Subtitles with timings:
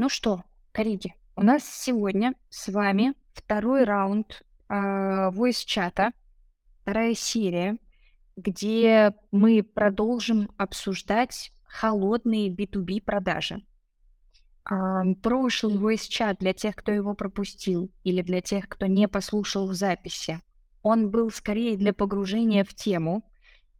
[0.00, 6.12] ну что, коллеги, у нас сегодня с вами второй раунд а, voice-чата,
[6.80, 7.76] вторая серия,
[8.34, 13.62] где мы продолжим обсуждать холодные B2B продажи.
[14.64, 19.74] А, прошлый voice-чат для тех, кто его пропустил, или для тех, кто не послушал в
[19.74, 20.40] записи,
[20.80, 23.30] он был скорее для погружения в тему.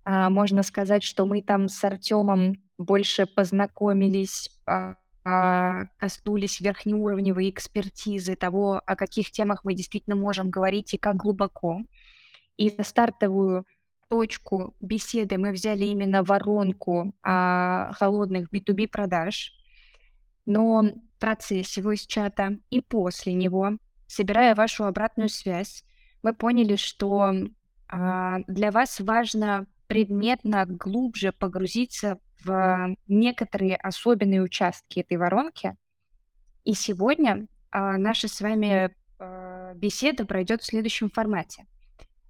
[0.04, 4.50] А, можно сказать, что мы там с Артемом больше познакомились,
[5.98, 11.80] коснулись верхнеуровневой экспертизы того, о каких темах мы действительно можем говорить и как глубоко.
[12.56, 13.66] И за стартовую
[14.08, 19.52] точку беседы мы взяли именно воронку а, холодных B2B продаж.
[20.46, 25.84] Но в процессе voice чата и после него, собирая вашу обратную связь,
[26.22, 27.32] мы поняли, что
[27.88, 35.76] а, для вас важно предметно глубже погрузиться в некоторые особенные участки этой воронки.
[36.64, 41.66] И сегодня а, наша с вами а, беседа пройдет в следующем формате.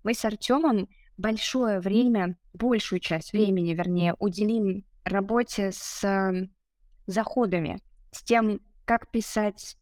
[0.02, 6.48] Мы с Артемом большое время, большую часть времени, вернее, уделим работе с э,
[7.06, 7.80] заходами,
[8.10, 9.76] с тем, как писать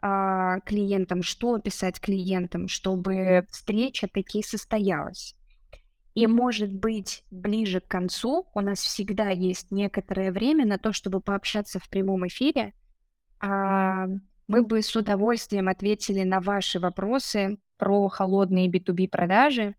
[0.00, 5.34] а, клиентам, что писать клиентам, чтобы встреча таки состоялась.
[6.14, 11.20] И, может быть, ближе к концу у нас всегда есть некоторое время на то, чтобы
[11.20, 12.72] пообщаться в прямом эфире.
[13.40, 14.06] А,
[14.46, 19.74] мы бы с удовольствием ответили на ваши вопросы про холодные B2B продажи.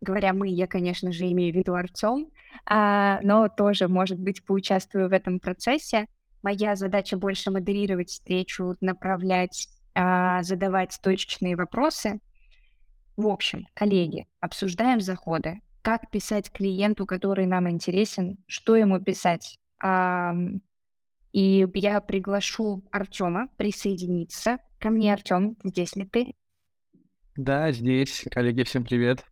[0.00, 2.28] Говоря мы, я, конечно же, имею в виду Артем,
[2.66, 6.08] а, но тоже, может быть, поучаствую в этом процессе.
[6.42, 12.18] Моя задача больше модерировать встречу, направлять, а, задавать точечные вопросы.
[13.16, 19.58] В общем, коллеги, обсуждаем заходы как писать клиенту, который нам интересен, что ему писать.
[21.32, 25.12] И я приглашу Артема присоединиться ко мне.
[25.12, 26.34] Артем, здесь ли ты?
[27.36, 28.24] Да, здесь.
[28.30, 29.24] Коллеги, всем привет.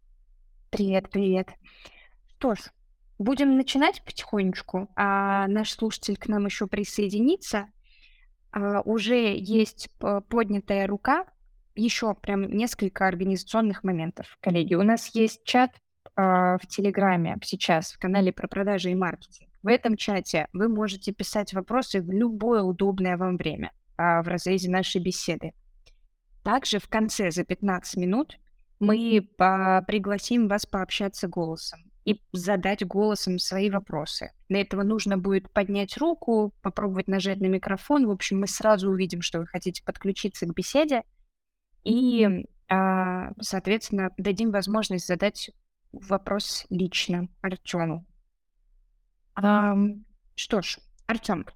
[0.71, 1.49] Привет, привет.
[2.39, 2.59] Что ж,
[3.19, 7.69] будем начинать потихонечку, а наш слушатель к нам еще присоединится.
[8.53, 9.89] А, уже есть
[10.29, 11.25] поднятая рука,
[11.75, 14.39] еще прям несколько организационных моментов.
[14.41, 15.73] Коллеги, у нас есть чат
[16.15, 19.51] в Телеграме сейчас, в канале про продажи и маркетинг.
[19.63, 24.71] В этом чате вы можете писать вопросы в любое удобное вам время а, в разрезе
[24.71, 25.55] нашей беседы.
[26.45, 28.39] Также в конце за 15 минут
[28.79, 34.31] мы пригласим вас пообщаться голосом и задать голосом свои вопросы.
[34.49, 38.07] Для этого нужно будет поднять руку, попробовать нажать на микрофон.
[38.07, 41.03] В общем, мы сразу увидим, что вы хотите подключиться к беседе.
[41.83, 45.51] И, а, соответственно, дадим возможность задать
[46.01, 48.07] вопрос лично Артему.
[50.35, 51.47] что ж, Артем,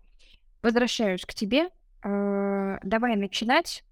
[0.63, 1.69] возвращаюсь к тебе.
[2.03, 3.85] А, давай начинать.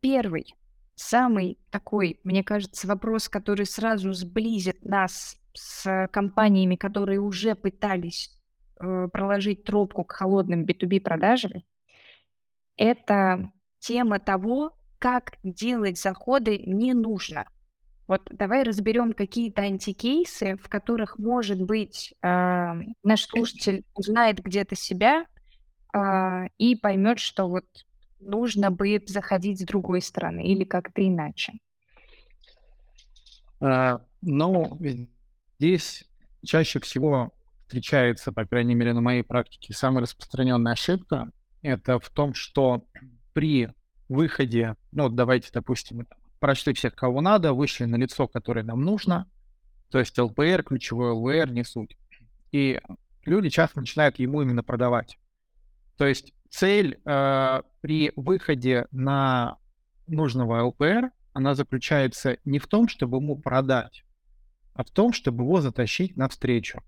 [0.00, 0.54] Первый,
[0.94, 8.30] самый такой, мне кажется, вопрос, который сразу сблизит нас с компаниями, которые уже пытались
[8.78, 11.52] э, проложить трубку к холодным B2B продажам,
[12.76, 17.46] это тема того, как делать заходы не нужно.
[18.10, 22.72] Вот давай разберем какие-то антикейсы, в которых, может быть, э,
[23.04, 25.26] наш слушатель узнает где-то себя
[25.94, 27.66] э, и поймет, что вот
[28.18, 31.52] нужно бы заходить с другой стороны или как-то иначе.
[33.60, 34.76] А, ну,
[35.60, 36.02] здесь
[36.44, 41.30] чаще всего встречается, по крайней мере, на моей практике, самая распространенная ошибка.
[41.62, 42.84] Это в том, что
[43.34, 43.68] при
[44.08, 46.08] выходе, ну, давайте, допустим,
[46.40, 49.30] прошли всех, кого надо, вышли на лицо, которое нам нужно,
[49.90, 51.96] то есть ЛПР, ключевой ЛВР, не суть.
[52.52, 52.80] И
[53.24, 55.18] люди часто начинают ему именно продавать.
[55.96, 59.58] То есть цель э, при выходе на
[60.06, 64.04] нужного ЛПР, она заключается не в том, чтобы ему продать,
[64.74, 66.82] а в том, чтобы его затащить на встречу.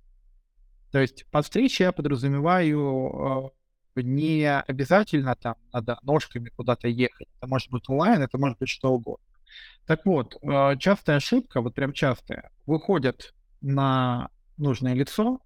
[0.90, 3.52] То есть под встречей я подразумеваю
[3.96, 7.28] э, не обязательно там надо ножками куда-то ехать.
[7.36, 9.31] Это может быть онлайн, это может быть что угодно.
[9.86, 15.40] Так вот, э, частая ошибка, вот прям частая, выходят на нужное лицо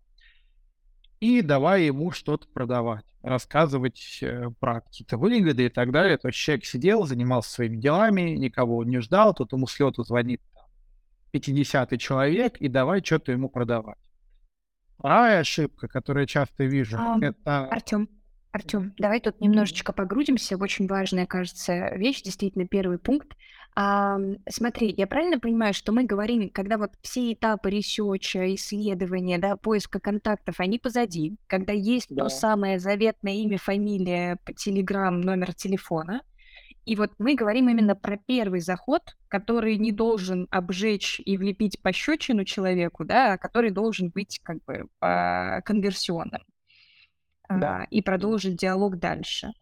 [1.20, 6.18] и давай ему что-то продавать, рассказывать э, про какие-то выгоды и так далее.
[6.18, 10.42] То есть человек сидел, занимался своими делами, никого не ждал, тут ему с лету звонит
[11.32, 13.98] 50-й человек, и давай что-то ему продавать.
[14.98, 17.66] Вторая ошибка, которую я часто вижу, а, это...
[17.66, 18.08] Артем,
[18.56, 23.36] Артем, давай тут немножечко погрузимся в очень важная, кажется, вещь, действительно, первый пункт.
[23.74, 24.18] А,
[24.48, 29.56] смотри, я правильно понимаю, что мы говорим, когда вот все этапы research а, исследования, да,
[29.56, 32.28] поиска контактов, они позади, когда есть то Да.
[32.30, 36.22] самое заветное имя, фамилия, телеграм, номер телефона,
[36.86, 42.44] и вот мы говорим именно про первый заход, который не должен обжечь и влепить пощечину
[42.44, 46.42] человеку, да, а который должен быть как бы а, конверсионным
[47.48, 47.78] Да.
[47.78, 49.52] а, и продолжить диалог дальше.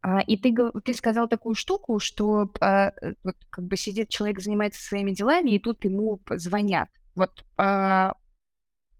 [0.00, 0.54] А, и ты,
[0.84, 5.50] ты сказал такую штуку, что а, э, вот как бы сидит человек, занимается своими делами,
[5.50, 6.88] и тут ему звонят.
[7.14, 7.44] Вот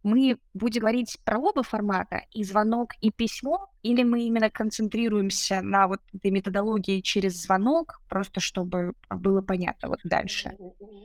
[0.04, 5.86] мы будем говорить про оба формата, и звонок, и письмо, или мы именно концентрируемся на
[5.88, 10.56] вот этой методологии через звонок, просто чтобы было понятно вот дальше.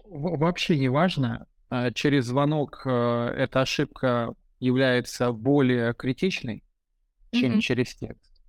[0.06, 1.48] Вообще не важно.
[1.96, 6.64] Через звонок э, эта ошибка является более критичной,
[7.34, 7.60] чем Мгм.
[7.62, 8.42] через текст.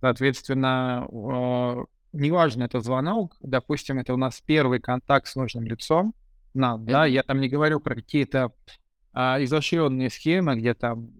[0.00, 6.14] Соответственно, э, неважно, это звонок, допустим, это у нас первый контакт с нужным лицом,
[6.54, 7.12] нам, да, Мгм.
[7.12, 8.52] я там не говорю про какие-то
[9.12, 11.10] а, изощренные схемы, где там,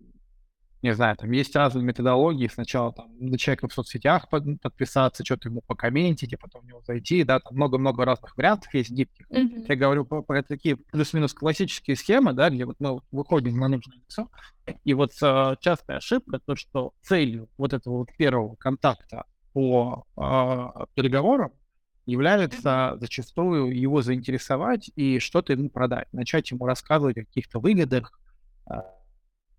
[0.82, 5.48] не знаю, там есть разные методологии, сначала там на человека в соцсетях под- подписаться, что-то
[5.48, 9.26] ему покомментить, а потом в него зайти, да, там много-много разных вариантов есть гибких.
[9.30, 9.64] Мгм.
[9.68, 13.98] Я говорю про, про такие плюс-минус классические схемы, да, где вот мы выходим на нужное
[13.98, 14.30] лицо,
[14.84, 20.84] и вот э, частая ошибка, то, что целью вот этого вот первого контакта по э,
[20.94, 21.52] переговорам
[22.06, 28.18] является зачастую его заинтересовать и что-то ему продать, начать ему рассказывать о каких-то выгодах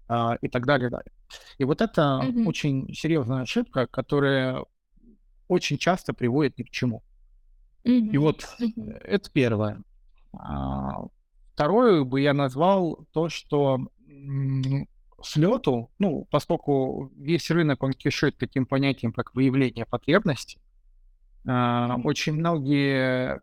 [0.07, 1.12] а, а, и так далее, далее.
[1.57, 2.48] И вот это Мгм.
[2.48, 4.65] очень серьезная ошибка, которая
[5.48, 7.03] очень часто приводит ни к чему.
[7.83, 8.18] И Мгм.
[8.18, 9.81] вот э, это первое.
[10.33, 11.03] А,
[11.53, 14.88] Второе бы я назвал то, что м,
[15.21, 20.59] с лету, ну, поскольку весь рынок, он кишит таким понятием, как выявление потребностей,
[21.48, 22.06] а, Мгм.
[22.06, 23.42] очень многие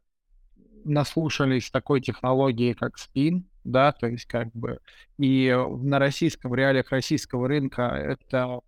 [0.85, 4.81] наслушались такой технологии, как спин, да, то есть как бы
[5.19, 8.61] и на российском, в реалиях российского рынка это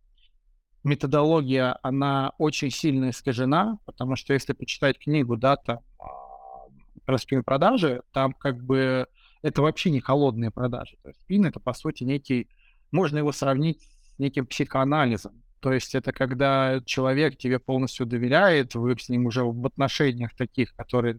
[0.85, 6.69] методология, она очень сильно искажена, потому что если почитать книгу, да, там, а,
[7.05, 9.07] про спин-продажи, там как бы
[9.43, 10.97] это вообще не холодные продажи.
[11.03, 12.49] То есть спин— это, по сути, некий...
[12.91, 15.43] Можно его сравнить с неким психоанализом.
[15.61, 20.75] То есть это когда человек тебе полностью доверяет, вы с ним уже в отношениях таких,
[20.75, 21.19] которые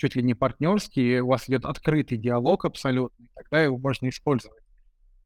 [0.00, 4.62] чуть ли не партнерские, у вас идет открытый диалог абсолютно, тогда его можно использовать.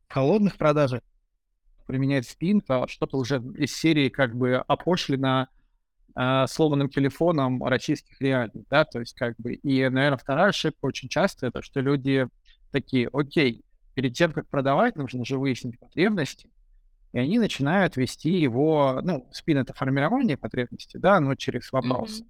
[0.09, 1.01] Холодных продажах
[1.87, 5.49] применять спин, то что-то уже из серии как бы опошлено
[6.15, 11.09] а, сломанным телефоном российских реалий, да, то есть как бы, и, наверное, вторая ошибка очень
[11.09, 12.27] часто это, что люди
[12.73, 16.51] такие, окей, перед тем, как продавать, нужно же выяснить потребности,
[17.13, 22.21] и они начинают вести его, ну, спин— это формирование потребностей, да, но через вопрос.
[22.21, 22.29] Мгм.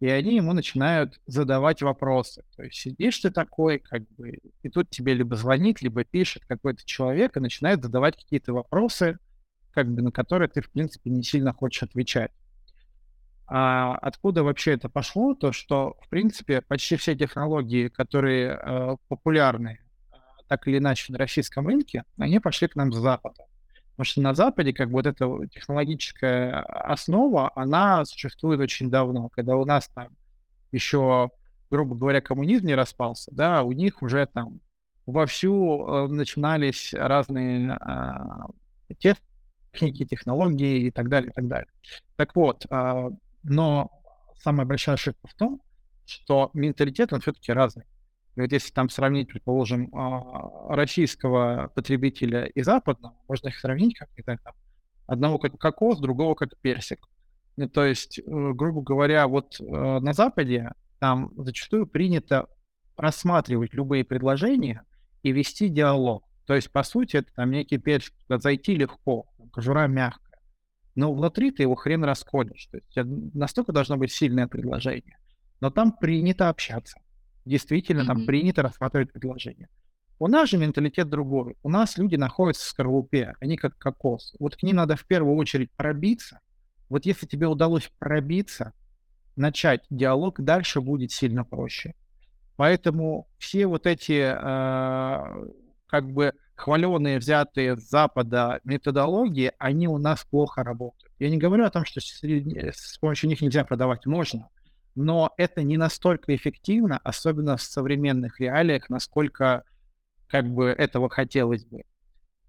[0.00, 2.44] И они ему начинают задавать вопросы.
[2.54, 6.84] То есть сидишь ты такой, как бы, и тут тебе либо звонит, либо пишет какой-то
[6.84, 9.18] человек и начинает задавать какие-то вопросы,
[9.72, 12.32] как бы, на которые ты, в принципе, не сильно хочешь отвечать.
[13.48, 15.34] А откуда вообще это пошло?
[15.34, 20.16] То, что, в принципе, почти все технологии, которые э, популярны э,
[20.48, 23.44] так или иначе на российском рынке, они пошли к нам с Запада.
[23.96, 29.30] Потому что на Западе как бы вот эта технологическая основа, она существует очень давно.
[29.30, 30.08] Когда у нас там
[30.70, 31.30] еще,
[31.70, 34.60] грубо говоря, коммунизм не распался, да, у них уже там
[35.06, 38.48] вовсю э, начинались разные а,
[38.98, 41.68] техники, технологии и так далее, и так далее.
[42.16, 43.08] Так вот, а,
[43.44, 43.90] но
[44.42, 45.62] самая большая ошибка в том,
[46.04, 47.84] что менталитет, он все-таки разный.
[48.36, 54.22] Вот если там сравнить, предположим, а, российского потребителя и западного, можно их сравнить как, не
[54.22, 54.54] там,
[55.06, 57.06] одного как кокос, другого как персик.
[57.56, 62.48] Ну, то есть, э, грубо говоря, вот э, на Западе там зачастую принято
[62.96, 64.82] рассматривать любые предложения
[65.22, 66.24] и вести диалог.
[66.46, 70.40] То есть, по сути, это там некий персик, туда зайти легко, кожура мягкая.
[70.94, 72.66] Но внутри ты его хрен расколешь.
[72.66, 75.18] То есть, тебя настолько должно быть сильное предложение.
[75.60, 76.98] Но там принято общаться.
[77.46, 78.26] Действительно, там Мгм.
[78.26, 79.68] принято рассматривать предложения.
[80.18, 81.56] У нас же менталитет другой.
[81.62, 84.34] У нас люди находятся в скорлупе, они как кокос.
[84.38, 86.40] Вот к ним надо в первую очередь пробиться.
[86.88, 88.72] Вот если тебе удалось пробиться,
[89.36, 91.94] начать диалог, дальше будет сильно проще.
[92.56, 95.46] Поэтому все вот эти э,
[95.86, 101.12] как бы хваленые, взятые с Запада методологии, они у нас плохо работают.
[101.18, 104.48] Я не говорю о том, что среди- с помощью них нельзя продавать, можно,
[104.96, 109.62] но это не настолько эффективно, особенно в современных реалиях, насколько
[110.26, 111.82] как бы этого хотелось бы.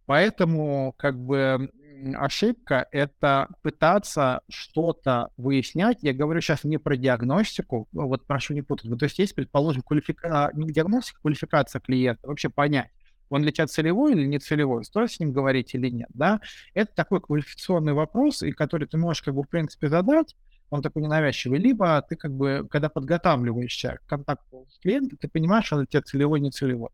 [0.05, 1.69] Поэтому как бы
[2.15, 5.99] ошибка— это пытаться что-то выяснять.
[6.01, 8.89] Я говорю сейчас не про диагностику, вот прошу не путать.
[8.89, 10.51] Вот, то есть есть, предположим, квалифика...
[10.53, 12.89] не диагностика, квалификация клиента, вообще понять,
[13.29, 16.39] он для тебя целевой или не целевой, стоит с ним говорить или нет, да?
[16.73, 20.35] Это такой квалификационный вопрос, и который ты можешь, как бы, в принципе, задать,
[20.69, 25.71] он такой ненавязчивый, либо ты, как бы, когда подготавливаешься к контакту с клиентом, ты понимаешь,
[25.71, 26.89] он для тебя целевой, не целевой.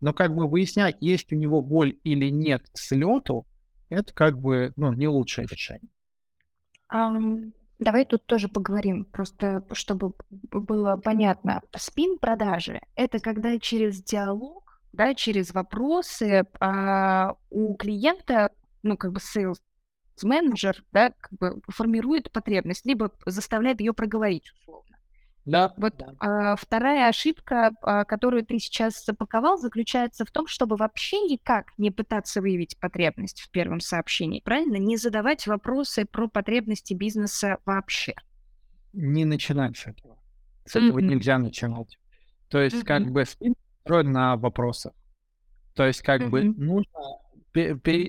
[0.00, 3.46] Но, как бы, выяснять, есть у него боль или нет с лету,
[3.88, 5.90] это, как бы, ну, не лучшее решение.
[6.92, 11.62] Um, давай тут тоже поговорим, просто чтобы было понятно.
[11.74, 14.64] Спин-продажи— это когда через диалог
[14.94, 18.50] да, через вопросы а, у клиента,
[18.82, 19.60] ну, как бы sales
[20.22, 24.94] менеджер, да, как бы формирует потребность, либо заставляет ее проговорить условно.
[25.44, 25.74] Да.
[25.76, 26.14] Вот да.
[26.20, 31.90] А, вторая ошибка, а, которую ты сейчас запаковал, заключается в том, чтобы вообще никак не
[31.90, 34.76] пытаться выявить потребность в первом сообщении, правильно?
[34.76, 38.14] Не задавать вопросы про потребности бизнеса вообще.
[38.94, 40.18] Не начинать с этого.
[40.64, 41.02] С этого mm-hmm.
[41.02, 41.98] нельзя начинать.
[42.48, 42.86] То есть, mm-hmm.
[42.86, 44.94] как бы спин построен на вопросах.
[45.74, 46.28] То есть, как mm-hmm.
[46.28, 47.00] бы нужно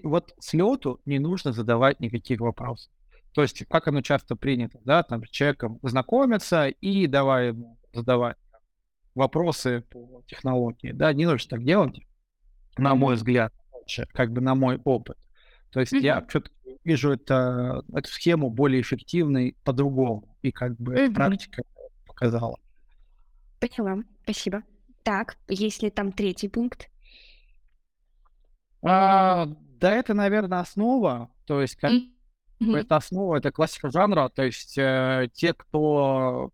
[0.03, 2.91] вот с лету не нужно задавать никаких вопросов.
[3.33, 8.37] То есть, как оно часто принято, да, там с человеком знакомиться и давай ему задавать
[9.13, 11.99] вопросы по технологии, да, не нужно так делать,
[12.77, 12.95] на mm-hmm.
[12.95, 13.53] мой взгляд,
[14.13, 15.17] как бы на мой опыт.
[15.71, 16.01] То есть mm-hmm.
[16.01, 21.13] я все-таки вижу это, эту схему более эффективной по-другому, и как бы mm-hmm.
[21.13, 21.63] практика
[22.05, 22.57] показала.
[23.59, 24.63] Поняла, спасибо.
[25.03, 26.89] Так, есть ли там третий пункт?
[28.85, 29.47] А,
[29.79, 31.29] да, это, наверное, основа.
[31.45, 32.77] То есть, как mm-hmm.
[32.77, 34.29] это основа, это классика жанра.
[34.29, 36.51] То есть, э, те, кто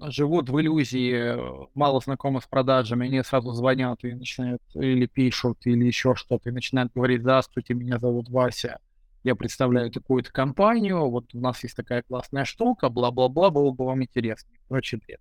[0.00, 1.36] живут в иллюзии,
[1.74, 6.52] мало знакомы с продажами, они сразу звонят и начинают, или пишут, или еще что-то, и
[6.52, 8.80] начинают говорить, здравствуйте, меня зовут Вася,
[9.22, 14.02] я представляю такую-то компанию, вот у нас есть такая классная штука, бла-бла-бла, было бы вам
[14.02, 14.50] интересно.
[14.68, 15.20] Короче, бред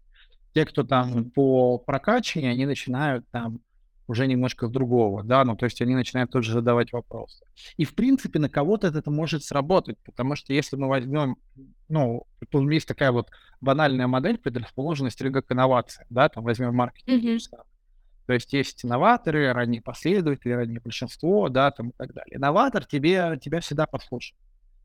[0.54, 3.62] те, кто там по прокачиванию, они начинают там
[4.12, 7.46] уже немножко другого, да, ну, то есть они начинают тоже задавать вопросы.
[7.78, 11.38] И, в принципе, на кого-то это может сработать, потому что если мы возьмем,
[11.88, 13.30] ну, тут есть такая вот
[13.62, 17.24] банальная модель предрасположенности рынка к инновациям, да, там возьмем маркетинг.
[17.24, 17.64] Mm-hmm.
[18.28, 22.36] То есть есть инноваторы, ранние последователи, раннее большинство, да, там и так далее.
[22.36, 24.38] Инноватор тебе, тебя всегда послушает.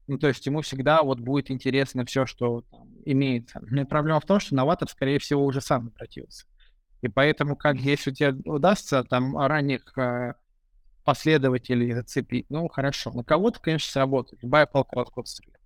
[0.06, 3.60] Ну, то есть ему всегда вот будет интересно все, что там, имеется.
[3.68, 6.46] Но проблема в том, что новатор, скорее всего, уже сам обратился.
[7.06, 10.34] И поэтому, как если тебе удастся там ранних э,
[11.04, 13.12] последователей зацепить, ну, хорошо.
[13.12, 14.42] На кого-то, конечно, сработает.
[14.42, 15.60] Любая палка в стреляет.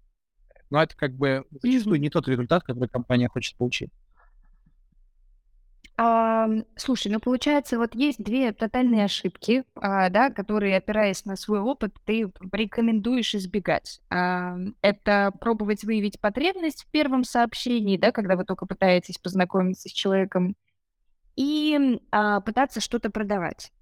[0.68, 3.90] Но это как бы не тот результат, который компания хочет получить.
[6.76, 11.94] Слушай, ну получается, вот есть две тотальные ошибки, а, да, которые, опираясь на свой опыт,
[12.06, 14.00] ты рекомендуешь избегать.
[14.08, 20.54] Это пробовать выявить потребность в первом сообщении, да, когда вы только пытаетесь познакомиться с человеком,
[21.36, 23.72] и а, пытаться что-то продавать.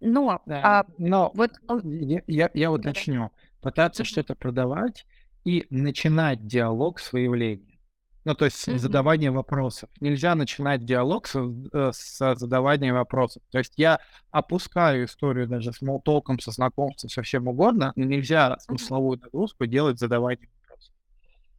[0.00, 1.52] Но, да, а, но вот
[1.84, 4.06] я, я, я уточню, пытаться mm-hmm.
[4.06, 5.06] что-то продавать
[5.44, 7.76] и начинать диалог с выявлением.
[8.24, 8.78] Ну, то есть mm-hmm.
[8.78, 9.88] задавание вопросов.
[10.00, 13.42] Нельзя начинать диалог с, э, с задавания вопросов.
[13.52, 14.00] То есть я
[14.32, 20.00] опускаю историю даже с молтолком, со знакомством, со всем угодно, но нельзя смысловую нагрузку делать
[20.00, 20.94] задавание вопросов.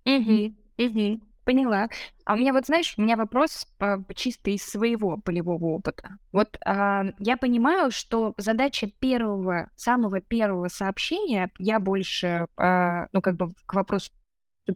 [0.06, 1.88] Угу, угу, поняла.
[2.26, 6.18] А у меня вот, знаешь, у меня вопрос по, чисто из своего полевого опыта.
[6.34, 13.38] Вот а, я понимаю, что задача первого, самого первого сообщения, я больше, а, ну, как
[13.38, 14.12] бы к вопросу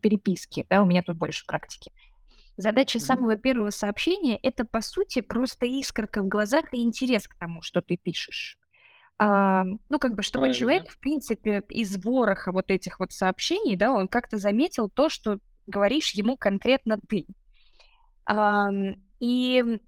[0.02, 1.92] переписки, да, у меня тут больше практики.
[2.56, 3.02] Задача mm-hmm.
[3.02, 7.82] самого первого сообщения— это, по сути, просто искорка в глазах и интерес к тому, что
[7.82, 8.58] ты пишешь.
[9.18, 10.58] А, ну, как бы, чтобы Правильно.
[10.58, 15.40] человек, в принципе, из вороха вот этих вот сообщений, да, он как-то заметил то, что
[15.68, 17.26] говоришь ему конкретно ты.
[19.20, 19.80] И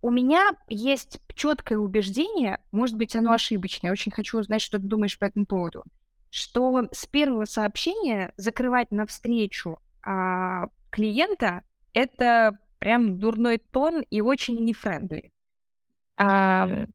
[0.00, 4.84] у меня есть четкое убеждение, может быть, оно ошибочное, я очень хочу узнать, что ты
[4.84, 5.84] думаешь по этому поводу,
[6.30, 15.32] что с первого сообщения закрывать навстречу а, клиента это прям дурной тон и очень нефрендли.
[16.16, 16.86] А,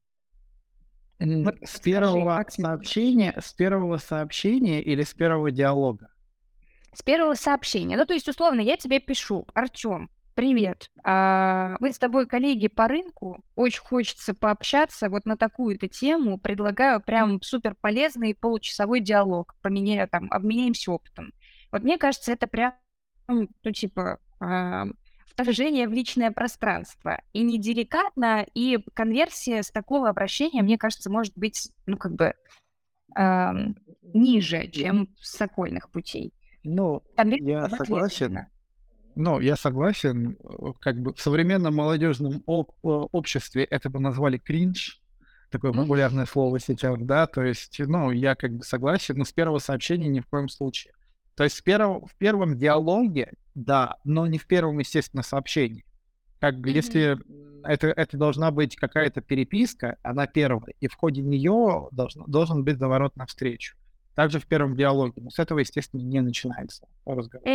[1.19, 6.10] вот с первого сообщения, с первого сообщения или с первого диалога?
[6.93, 7.98] С первого сообщения.
[7.98, 10.89] Ну, то есть, условно, я тебе пишу, Артем, Привет.
[11.03, 13.43] А, мы с тобой коллеги по рынку.
[13.55, 16.38] Очень хочется пообщаться вот на такую-то тему.
[16.38, 19.55] Предлагаю прям супер полезный получасовой диалог.
[19.62, 21.33] Поменяем там, обменяемся опытом.
[21.69, 22.74] Вот мне кажется, это прям,
[23.27, 24.86] ну, типа, а,
[25.25, 27.21] вторжение в личное пространство.
[27.33, 32.33] И не деликатно, и конверсия с такого обращения, мне кажется, может быть, ну, как бы
[33.15, 33.75] эм,
[34.13, 36.33] ниже, чем с окольных путей.
[36.63, 37.01] Ну,
[37.41, 38.39] я в согласен.
[39.15, 40.37] Ну, я согласен.
[40.79, 45.01] Как бы в современном молодежном об- обществе это бы назвали кринж.
[45.49, 47.27] Такое популярное слово сейчас, да.
[47.27, 50.93] То есть, ну, я как бы согласен, но с первого сообщения ни в коем случае.
[51.35, 55.83] То есть с первого, в первом диалоге, да, но не в первом, естественно, сообщении.
[56.39, 56.75] Как бы Мгм.
[56.75, 57.17] если
[57.63, 62.77] это, это должна быть какая-то переписка, она первая, и в ходе нее должен, должен быть
[62.79, 63.75] заворот навстречу.
[64.15, 65.21] Также в первом диалоге.
[65.21, 67.47] Но с этого, естественно, не начинается разговор.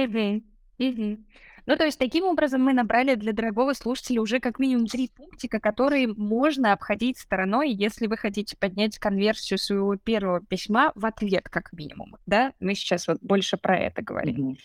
[0.78, 1.26] Мгм.
[1.68, 5.58] Ну, то есть таким образом мы набрали для дорогого слушателя уже как минимум три пунктика,
[5.58, 11.72] которые можно обходить стороной, если вы хотите поднять конверсию своего первого письма в ответ как
[11.72, 12.52] минимум, да?
[12.60, 14.36] Мы сейчас вот больше про это говорим.
[14.36, 14.58] Мгм.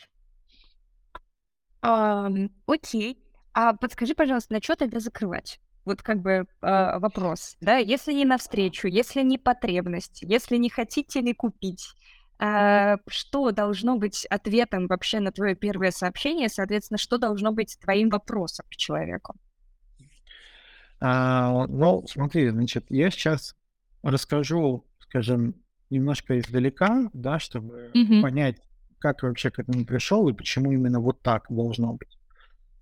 [1.82, 3.18] Ам, окей.
[3.54, 5.60] А подскажи, пожалуйста, на что тогда закрывать?
[5.86, 7.78] Вот как бы а, вопрос, да?
[7.78, 11.96] Если не навстречу, если не потребность, если не хотите ли купить,
[12.38, 16.50] а, что должно быть ответом вообще на твое первое сообщение?
[16.50, 19.36] Соответственно, что должно быть твоим вопросом к человеку?
[21.00, 23.56] А, ну, смотри, значит, я сейчас
[24.04, 25.56] расскажу, скажем,
[25.90, 28.22] немножко издалека, да, чтобы Мгм.
[28.22, 28.58] понять,
[29.00, 32.21] как вообще к этому пришел и почему именно вот так должно быть.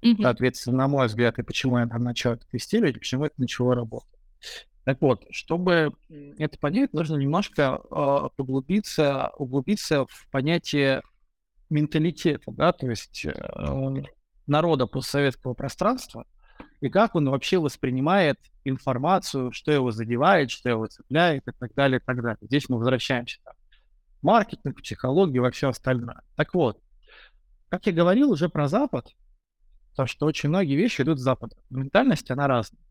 [0.02, 0.24] Мгм.
[0.24, 3.76] Соответственно, на мой взгляд, и почему я там начал это тестировать, и почему это начало
[3.76, 4.20] работать.
[4.86, 5.94] Так вот, чтобы
[6.38, 11.04] это понять, нужно немножко а, поглубиться, углубиться в понятие
[11.70, 14.04] менталитета, да, то есть э,
[14.48, 16.26] народа постсоветского пространства,
[16.82, 22.00] и как он вообще воспринимает информацию, что его задевает, что его цепляет и так далее,
[22.00, 22.40] и так далее.
[22.42, 23.54] Здесь мы возвращаемся там,
[24.22, 26.22] маркетинг, психологию, во все остальное.
[26.36, 26.82] Так вот,
[27.70, 29.14] как я говорил уже про Запад,
[30.00, 31.58] то, что очень многие вещи идут с Запада.
[31.70, 32.82] Ментальность, она разная.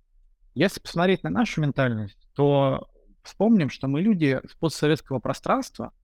[0.54, 2.86] Если посмотреть на нашу ментальность, то
[3.22, 5.94] вспомним, что мы люди с постсоветского пространства,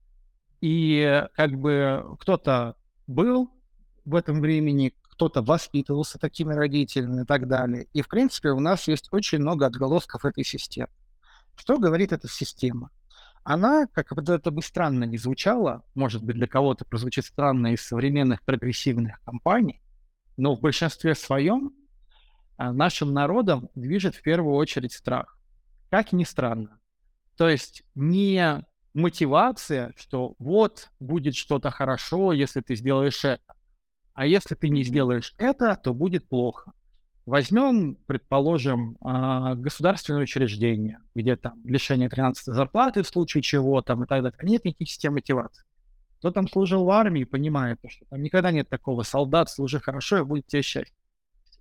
[0.61, 3.51] и как бы кто-то был
[4.03, 7.85] в этом времени, кто-то воспитывался такими родителями и так далее.
[7.93, 10.89] И, в принципе, у нас есть очень много отголосков этой системы.
[11.55, 12.89] Что говорит эта система?
[13.43, 17.85] Она, как бы это бы странно не звучало, может быть, для кого-то прозвучит странно из
[17.85, 19.83] современных прогрессивных компаний,
[20.37, 21.73] но в большинстве своем
[22.57, 25.37] а, нашим народом движет в первую очередь страх.
[25.89, 26.79] Как ни странно.
[27.37, 33.55] То есть не мотивация, что вот будет что-то хорошо, если ты сделаешь это.
[34.13, 36.71] А если ты не сделаешь это, то будет плохо.
[37.25, 44.07] Возьмем, предположим, а, государственное учреждение, где там лишение 13 зарплаты в случае чего там и
[44.07, 44.37] так далее.
[44.43, 45.64] Нет никаких систем мотивации.
[46.25, 50.23] Кто там служил в армии, понимает, что там никогда нет такого солдат, служи хорошо, и
[50.23, 50.95] будет тебе счастье.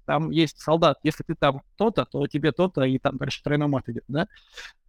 [0.07, 3.87] Там есть солдат, если ты там то-то, то тебе то-то, и там дальше тройной мат
[3.91, 4.27] идет, да?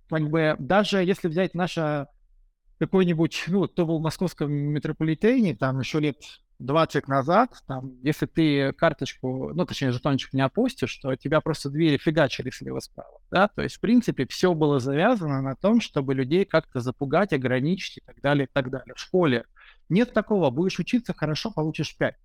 [0.08, 2.08] Как бы даже если взять наше
[2.80, 6.22] какой-нибудь, ну, кто был в московском метрополитене, там еще лет
[6.60, 11.98] 20 назад, там, если ты карточку, ну, точнее, жетончик не опустишь, то тебя просто двери
[11.98, 16.80] фигачили слева-справа, да, то есть, в принципе, все было завязано на том, чтобы людей как-то
[16.80, 18.96] запугать, ограничить и так далее, и так далее.
[18.96, 19.44] В школе
[19.90, 22.16] нет такого, будешь учиться хорошо, получишь 5.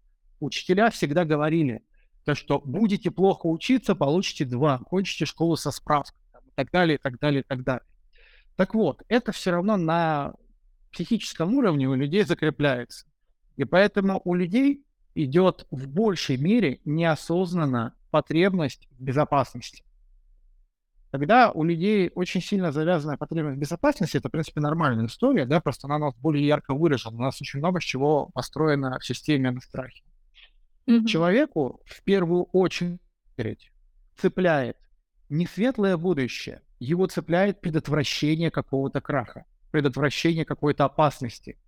[0.41, 1.83] Учителя всегда говорили,
[2.25, 7.01] то, что будете плохо учиться, получите 2, кончите школу со справкой, и так далее, и
[7.01, 7.87] так далее, и так далее.
[8.57, 10.35] Так вот, это все равно на
[10.93, 13.07] психическом уровне у людей закрепляется.
[13.57, 19.85] И поэтому у людей идет в большей мере неосознанно потребность в безопасности.
[21.11, 25.61] Когда у людей очень сильно завязанная потребность в безопасности, это, в принципе, нормальная история, да,
[25.61, 27.17] просто она у нас более ярко выражена.
[27.17, 30.05] У нас очень много чего построено в системе на страхе.
[30.87, 31.07] Мгм.
[31.07, 33.01] Человеку в первую очередь
[34.17, 34.77] цепляет
[35.29, 41.59] не светлое будущее, его цепляет предотвращение какого-то краха, предотвращение какой-то опасности.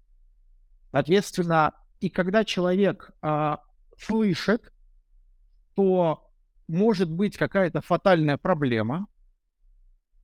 [0.92, 3.60] Соответственно, и когда человек а,
[3.98, 4.72] слышит,
[5.72, 6.30] что
[6.68, 9.06] может быть какая-то фатальная проблема,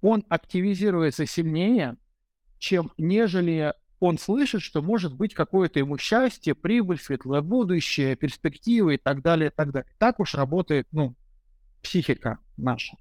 [0.00, 1.96] он активизируется сильнее,
[2.58, 8.98] чем нежели он слышит, что может быть какое-то ему счастье, прибыль, светлое будущее, перспективы и
[8.98, 9.90] так далее, и так далее.
[9.98, 11.16] Так уж работает, ну,
[11.82, 12.96] психика наша.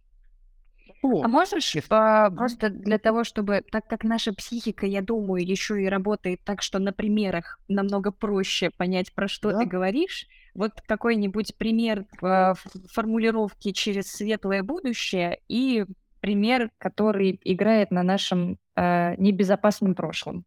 [1.01, 1.25] Вот.
[1.25, 2.37] А можешь а, Мгм.
[2.37, 6.79] просто для того, чтобы, так как наша психика, я думаю, еще и работает так, что
[6.79, 9.59] на примерах намного проще понять, про что Да.
[9.59, 15.85] ты говоришь, вот какой-нибудь пример ф- формулировки через светлое будущее и
[16.27, 20.45] пример, который играет на нашем а, небезопасном прошлом.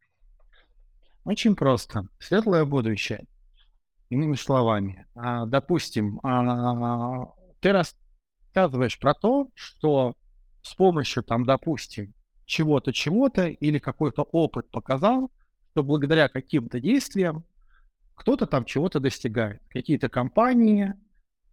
[1.24, 2.06] Очень просто.
[2.18, 3.24] Светлое будущее.
[4.10, 10.16] Иными словами, а, допустим, а, ты рассказываешь про то, что
[10.60, 12.12] с помощью, там, допустим,
[12.44, 15.30] чего-то, чего-то, или какой-то опыт показал,
[15.70, 17.44] что благодаря каким-то действиям
[18.16, 19.62] кто-то там чего-то достигает.
[19.70, 20.92] Какие-то компании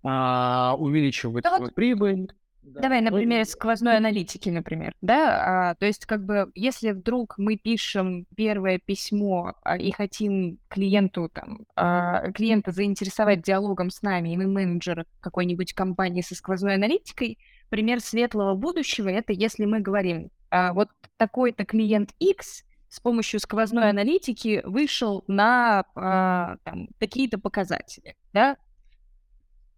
[0.04, 2.34] а, увеличивают Да свою вот прибыль.
[2.74, 2.82] Да.
[2.82, 5.70] давай Ну, примере сквозной аналитики, например, да.
[5.70, 11.30] А, то есть как бы если вдруг мы пишем первое письмо, а, и хотим клиенту
[11.30, 17.40] там, а, клиента заинтересовать диалогом с нами, и мы менеджер какой-нибудь компании со сквозной аналитикой,
[17.70, 23.90] пример светлого будущего- это если мы говорим: а, вот такой-то клиент X с помощью сквозной
[23.90, 28.58] аналитики вышел на, а, там такие-то показатели, да.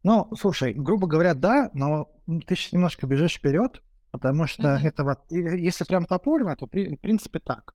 [0.04, 2.10] Ну, слушай, грубо говоря, да, но
[2.46, 4.86] ты немножко бежишь вперед, потому что Мгм.
[4.88, 7.74] это вот, если прям топорно, то при- в принципе так.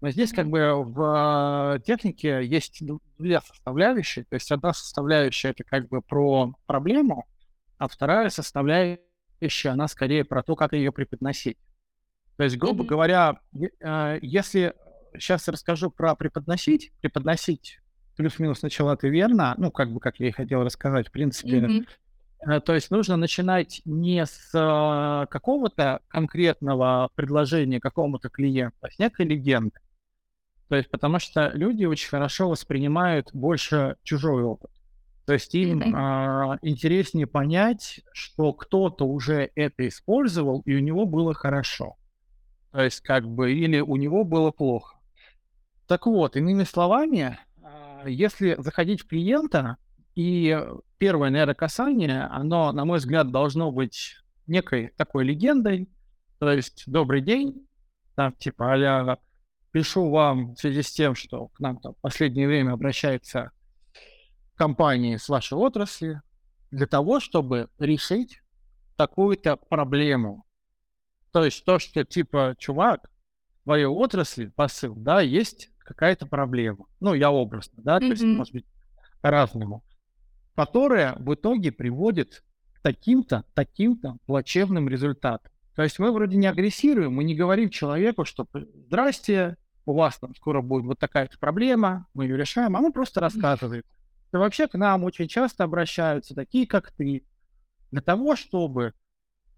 [0.00, 2.82] Но здесь как бы в э, технике есть
[3.18, 4.24] две составляющие.
[4.24, 7.26] То есть одна составляющая это как бы про проблему,
[7.78, 11.56] а вторая составляющая, она скорее про то, как ее преподносить.
[12.36, 12.88] То есть, грубо Мгм.
[12.88, 13.40] говоря,
[13.80, 14.74] э, если
[15.14, 17.78] сейчас расскажу про преподносить, преподносить
[18.16, 21.86] плюс-минус начала ты верно, ну, как бы, как я и хотел рассказать, в принципе, Мгм.
[22.46, 28.98] Э, То есть нужно начинать не с а, какого-то конкретного предложения какому-то клиенту, а с
[28.98, 29.78] некой легенды.
[30.68, 34.70] То есть потому что люди очень хорошо воспринимают больше чужой опыт.
[35.26, 35.94] То есть им Мгм.
[35.94, 41.96] а, интереснее понять, что кто-то уже это использовал, и у него было хорошо.
[42.72, 44.96] То есть как бы или у него было плохо.
[45.86, 49.76] Так вот, иными словами, а, если заходить в клиента,
[50.14, 50.58] и
[50.98, 55.88] первое, наверное, касание, оно, на мой взгляд, должно быть некой такой легендой.
[56.38, 57.66] То есть «Добрый день»,
[58.14, 59.18] там типа а
[59.70, 63.52] «Пишу вам в связи с тем, что к нам там в последнее время обращаются
[64.54, 66.20] компании с вашей отрасли
[66.70, 68.42] для того, чтобы решить
[68.96, 70.44] такую-то проблему».
[71.32, 73.10] То есть то, что типа «Чувак,
[73.60, 76.84] в твоей отрасли, посыл, да, есть какая-то проблема».
[77.00, 78.66] Ну, я образно, да, то есть, может быть,
[79.22, 79.82] по-разному
[80.54, 85.50] которая в итоге приводит к таким-то, таким-то плачевным результатам.
[85.74, 90.34] То есть мы вроде не агрессируем, мы не говорим человеку, что «Здрасте, у вас там
[90.34, 93.82] скоро будет вот такая проблема, мы ее решаем», а мы просто рассказываем.
[94.28, 97.24] Что вообще к нам очень часто обращаются такие, как ты,
[97.90, 98.92] для того, чтобы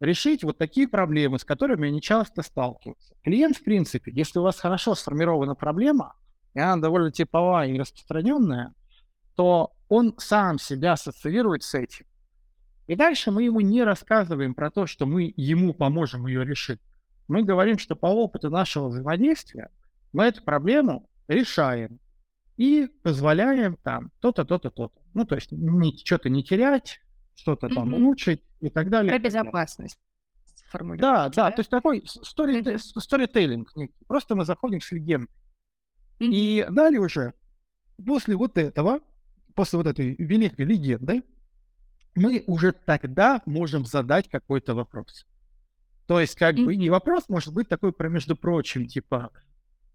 [0.00, 3.14] решить вот такие проблемы, с которыми они часто сталкиваются.
[3.22, 6.14] Клиент, в принципе, если у вас хорошо сформирована проблема,
[6.54, 8.74] и она довольно типовая и распространенная,
[9.37, 12.07] то он сам себя ассоциирует с этим.
[12.87, 16.81] И дальше мы ему не рассказываем про то, что мы ему поможем ее решить.
[17.29, 19.70] Мы говорим, что по опыту нашего взаимодействия
[20.12, 21.99] мы эту проблему решаем
[22.57, 25.01] и позволяем там то-то, то-то, то-то.
[25.14, 27.01] Ну, то есть не, что-то не терять,
[27.35, 27.94] что-то там Мгм.
[28.05, 29.12] улучшить и так далее.
[29.12, 29.99] Про безопасность
[30.73, 31.51] Да, да, да?
[31.51, 33.75] то есть такой стори- сторителлинг.
[33.77, 33.94] некий.
[34.07, 35.31] Просто мы заходим с легендой.
[36.20, 36.31] Мгм.
[36.33, 37.33] И далее уже,
[38.05, 39.01] после вот этого,
[39.54, 41.22] после вот этой великой легенды,
[42.14, 45.26] мы уже тогда можем задать какой-то вопрос.
[46.06, 49.30] То есть, как бы, и вопрос может быть такой, про между прочим, типа,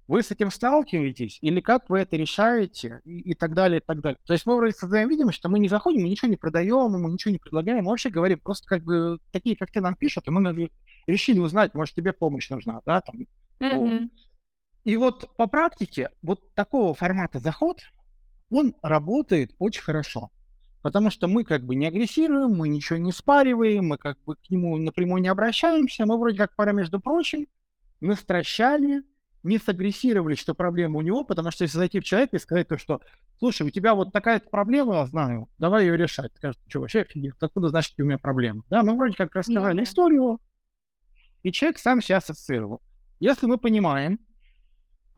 [0.08, 4.02] вы с этим сталкиваетесь, или как вы это решаете, и, и так далее, и так
[4.02, 4.18] далее.
[4.26, 7.12] То есть мы вроде создаем видимость, что мы не заходим, мы ничего не продаем, мы
[7.12, 10.32] ничего не предлагаем, мы вообще говорим, просто как бы такие, как ты нам пишут, и
[10.32, 10.72] мы наверное,
[11.06, 13.28] решили узнать, может, тебе помощь нужна, да, там,
[13.60, 14.10] Мгм.
[14.84, 17.82] и вот по практике вот такого формата заход,
[18.50, 20.32] он работает очень хорошо.
[20.82, 24.50] Потому что мы как бы не агрессируем, мы ничего не спариваем, мы как бы к
[24.50, 27.48] нему напрямую не обращаемся, мы вроде как пора, между прочим,
[28.00, 29.04] настращали,
[29.44, 32.78] не сагрессировали, что проблема у него, потому что если зайти в человека и сказать то,
[32.78, 33.02] что,
[33.40, 36.32] слушай, у тебя вот такая проблема, я знаю, давай ее решать.
[36.36, 38.64] Скажет, что вообще офигеть, откуда значит у меня проблема?
[38.70, 39.84] Да, мы вроде как рассказали да.
[39.84, 40.40] историю,
[41.44, 42.82] и человек сам себя ассоциировал.
[43.20, 44.20] Если мы понимаем,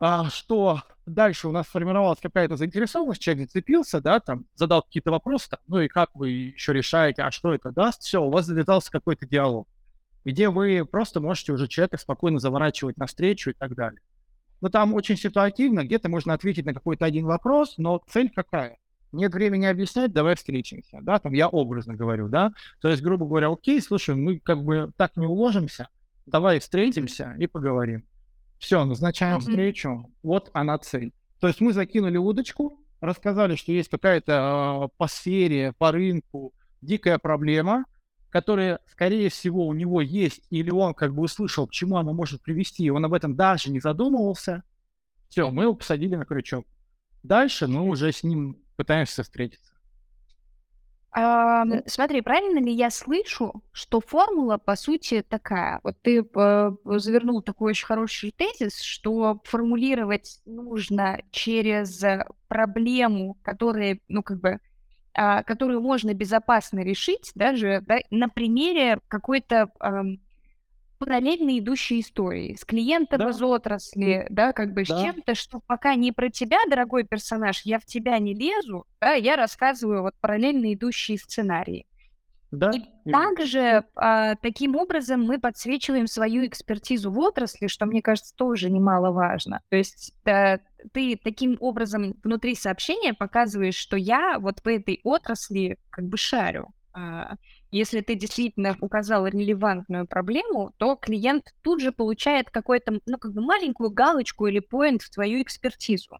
[0.04, 5.50] а, что дальше у нас сформировалась какая-то заинтересованность, человек зацепился, да, там, задал какие-то вопросы,
[5.50, 8.90] там, ну и как вы еще решаете, а что это даст, все, у вас завязался
[8.90, 9.68] какой-то диалог,
[10.24, 14.00] где вы просто можете уже человека спокойно заворачивать навстречу и так далее.
[14.60, 18.78] Но там очень ситуативно, где-то можно ответить на какой-то один вопрос, но цель какая?
[19.12, 23.50] Нет времени объяснять, давай встретимся, да, там я образно говорю, да, то есть, грубо говоря,
[23.50, 25.90] окей, слушай, мы как бы так не уложимся,
[26.26, 28.04] давай встретимся и поговорим.
[28.62, 29.40] Все, назначаем Мгм.
[29.40, 31.12] встречу, вот она цель.
[31.40, 37.18] То есть мы закинули удочку, рассказали, что есть какая-то э, по сфере, по рынку дикая
[37.18, 37.84] проблема,
[38.30, 42.40] которая, скорее всего, у него есть, или он как бы услышал, к чему она может
[42.40, 44.62] привести, и он об этом даже не задумывался.
[45.28, 46.64] Все, мы его посадили на крючок.
[47.24, 49.71] Дальше мы уже с ним пытаемся встретиться.
[51.14, 55.78] А, смотри, правильно ли я слышу, что формула, по сути, такая?
[55.82, 62.02] Вот ты э, завернул такой очень хороший тезис, что формулировать нужно через
[62.48, 64.58] проблему, которая, ну, как бы,
[65.12, 69.70] а, которую можно безопасно решить, даже да, на примере какой-то
[71.04, 73.30] параллельно идущей истории с клиентом да.
[73.30, 74.96] из отрасли, да, как бы да.
[74.96, 79.14] с чем-то, что пока не про тебя, дорогой персонаж, я в тебя не лезу, да,
[79.14, 81.86] я рассказываю вот параллельно идущие сценарии.
[82.52, 82.70] Да.
[82.70, 88.70] И также а, таким образом мы подсвечиваем свою экспертизу в отрасли, что, мне кажется, тоже
[88.70, 89.62] немаловажно.
[89.70, 90.60] То есть да,
[90.92, 96.68] ты таким образом внутри сообщения показываешь, что я вот в этой отрасли как бы шарю.
[96.92, 97.36] А,
[97.72, 103.40] если ты действительно указал релевантную проблему, то клиент тут же получает какую-то, ну, как бы
[103.40, 106.18] маленькую галочку или поинт в твою экспертизу,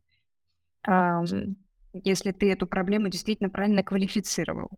[1.93, 4.71] если ты эту проблему действительно правильно квалифицировал.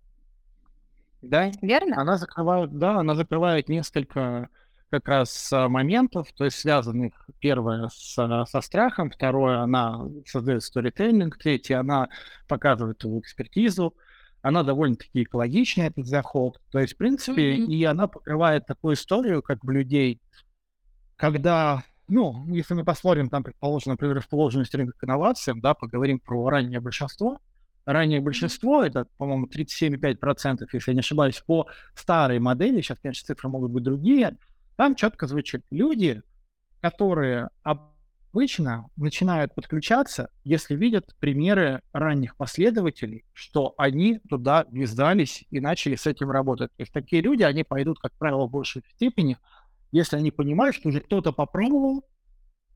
[1.23, 2.01] Да, Верно?
[2.01, 4.51] она закрывает, да, она закрывает несколько
[4.91, 10.63] как раз а, моментов, то есть связанных, первое, с, а, со страхом, второе, она создает
[10.63, 12.09] сторителлинг, третье, она
[12.47, 13.95] показывает твою экспертизу,
[14.45, 16.61] она довольно-таки экологичная, этот заход.
[16.71, 17.67] То есть, в принципе, mm-hmm.
[17.67, 20.21] и она покрывает такую историю, как людей,
[21.17, 26.21] когда, ну, если мы посмотрим, там, предположим, например, в положенность рынка к инновациям, да, поговорим
[26.21, 27.39] про раннее большинство.
[27.87, 28.89] Раннее большинство, mm-hmm.
[28.89, 33.83] это, по-моему, 37,5%, если я не ошибаюсь, по старой модели, сейчас, конечно, цифры могут быть
[33.83, 34.37] другие,
[34.77, 36.21] там четко звучит люди,
[36.83, 37.49] которые
[38.35, 46.09] обычно начинают подключаться, если видят примеры ранних последователей, что они туда ввязались и начали с
[46.09, 46.73] этим работать.
[46.77, 49.39] То есть такие люди, они пойдут, как правило, в большей степени,
[49.93, 52.05] если они понимают, что уже кто-то попробовал,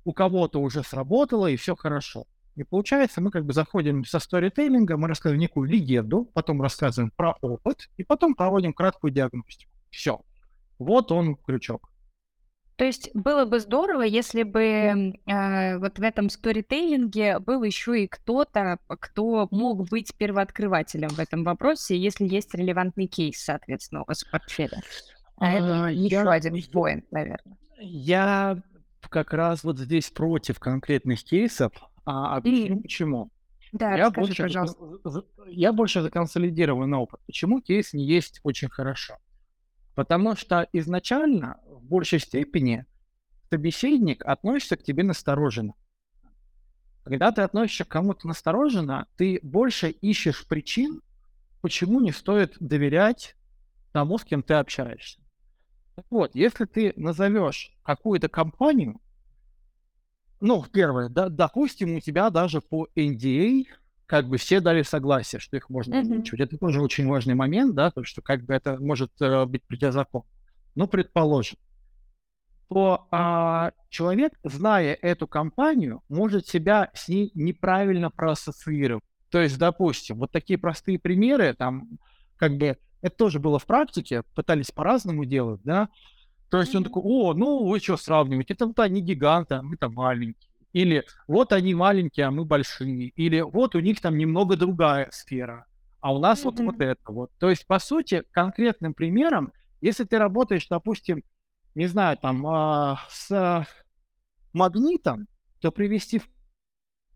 [0.04, 2.26] у кого-то уже сработало, и все хорошо.
[2.54, 7.34] И получается, мы как бы заходим со сторителлинга, мы рассказываем некую легенду, потом рассказываем про
[7.40, 9.72] опыт, и потом проводим краткую диагностику.
[9.90, 10.20] Все.
[10.78, 11.90] Вот он крючок.
[12.78, 18.06] То есть было бы здорово, если бы э, вот в этом сторителлинге был еще и
[18.06, 24.22] кто-то, кто мог быть первооткрывателем в этом вопросе, если есть релевантный кейс, соответственно, у вас
[24.22, 24.78] в портфеле.
[25.38, 27.56] А это а, еще я, один поинт, наверное.
[27.80, 28.62] Я
[29.10, 31.72] как раз вот здесь против конкретных кейсов.
[32.04, 32.82] А объясню mm.
[32.82, 33.30] почему.
[33.72, 35.24] Да, я расскажи, больше, пожалуйста.
[35.48, 37.18] Я больше законсолидированный опыт.
[37.26, 39.16] Почему кейс не есть очень хорошо?
[39.98, 42.86] Потому что изначально в большей степени
[43.50, 45.74] собеседник относится к тебе настороженно.
[47.02, 51.02] Когда ты относишься к кому-то настороженно, ты больше ищешь причин,
[51.62, 53.34] почему не стоит доверять
[53.90, 55.20] тому, с кем ты общаешься.
[55.96, 59.00] Так вот, если ты назовешь какую-то компанию,
[60.40, 63.64] ну, первое, да, допустим, у тебя даже по NDA
[64.08, 66.40] как бы все дали согласие, что их можно озвучивать.
[66.40, 66.44] Mm-hmm.
[66.44, 70.24] Это тоже очень важный момент, да, то, что как бы это может э, быть противозаконно.
[70.74, 71.58] Но предположим,
[72.68, 79.04] то а, человек, зная эту компанию, может себя с ней неправильно проассоциировать.
[79.30, 81.98] То есть, допустим, вот такие простые примеры, там,
[82.36, 85.90] как бы, это тоже было в практике, пытались по-разному делать, да,
[86.48, 86.78] то есть mm-hmm.
[86.78, 90.47] он такой, о, ну вы что сравниваете, это вот они гиганты, а мы-то маленькие.
[90.72, 93.08] Или вот они маленькие, а мы большие.
[93.08, 95.66] Или вот у них там немного другая сфера,
[96.00, 96.44] а у нас mm-hmm.
[96.44, 97.30] вот, вот это вот.
[97.38, 101.22] То есть, по сути, конкретным примером, если ты работаешь, допустим,
[101.74, 103.66] не знаю, там, э, с
[104.52, 105.26] магнитом,
[105.60, 106.28] то привести в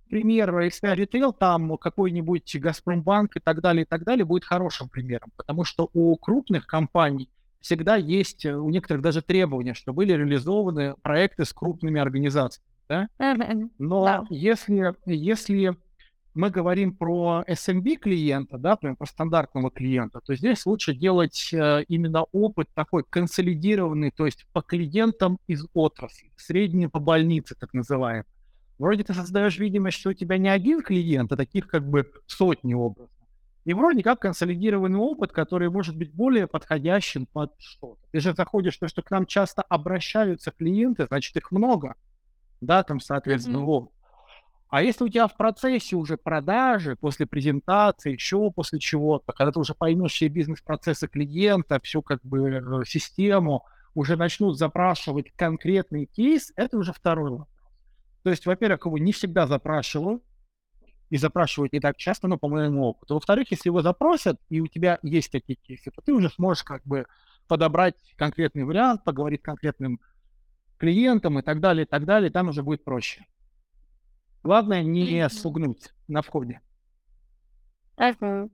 [0.09, 5.33] пример XP Retail, там какой-нибудь Газпромбанк и так далее, и так далее, будет хорошим примером.
[5.37, 11.45] Потому что у крупных компаний всегда есть, у некоторых даже требования, что были реализованы проекты
[11.45, 13.69] с крупными организациями да?
[13.79, 14.25] Но да.
[14.31, 15.77] если, если
[16.35, 21.85] мы говорим про SMB клиента, да, прям про стандартного клиента, то здесь лучше делать э,
[21.89, 28.25] именно опыт такой консолидированный, то есть по клиентам из отрасли, средние по больнице, так называемые.
[28.79, 32.75] Вроде ты создаешь видимость, что у тебя не один клиент, а таких как бы сотни
[32.75, 33.11] образов.
[33.65, 38.01] И вроде как консолидированный опыт, который может быть более подходящим под что-то.
[38.11, 41.95] Ты же заходишь, то, что к нам часто обращаются клиенты, значит, их много
[42.63, 43.65] да, там, соответственно, mm-hmm.
[43.65, 43.91] вот.
[44.71, 49.61] А если у тебя в процессе уже продажи, после презентации, еще после чего-то, когда ты
[49.61, 56.53] уже поймешь все бизнес-процессы клиента, всю как бы э, систему, уже начнут запрашивать конкретный кейс,
[56.57, 57.49] это уже второй вопрос.
[58.23, 60.23] То есть, во-первых, его не всегда запрашивают,
[61.11, 63.15] и запрашивают не так часто, но по моему опыту.
[63.15, 66.83] Во-вторых, если его запросят, и у тебя есть такие кейсы, то ты уже сможешь как
[66.85, 67.05] бы
[67.49, 70.01] подобрать конкретный вариант, поговорить с конкретным
[70.83, 73.25] клиентам и так далее, и так далее, там уже будет проще.
[74.43, 76.61] Главное не спугнуть на входе.
[77.97, 78.49] Ага.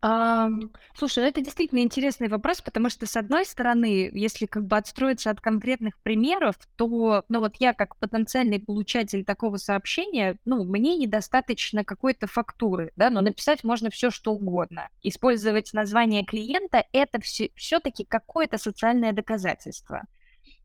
[0.00, 4.76] Ам, слушай, ну это действительно интересный вопрос, потому что, с одной стороны, если как бы
[4.76, 10.96] отстроиться от конкретных примеров, то, ну вот я как потенциальный получатель такого сообщения, ну, мне
[10.96, 14.88] недостаточно какой-то фактуры, да, но написать можно все что угодно.
[15.02, 20.02] Использовать название клиента— это все-таки какое-то социальное доказательство.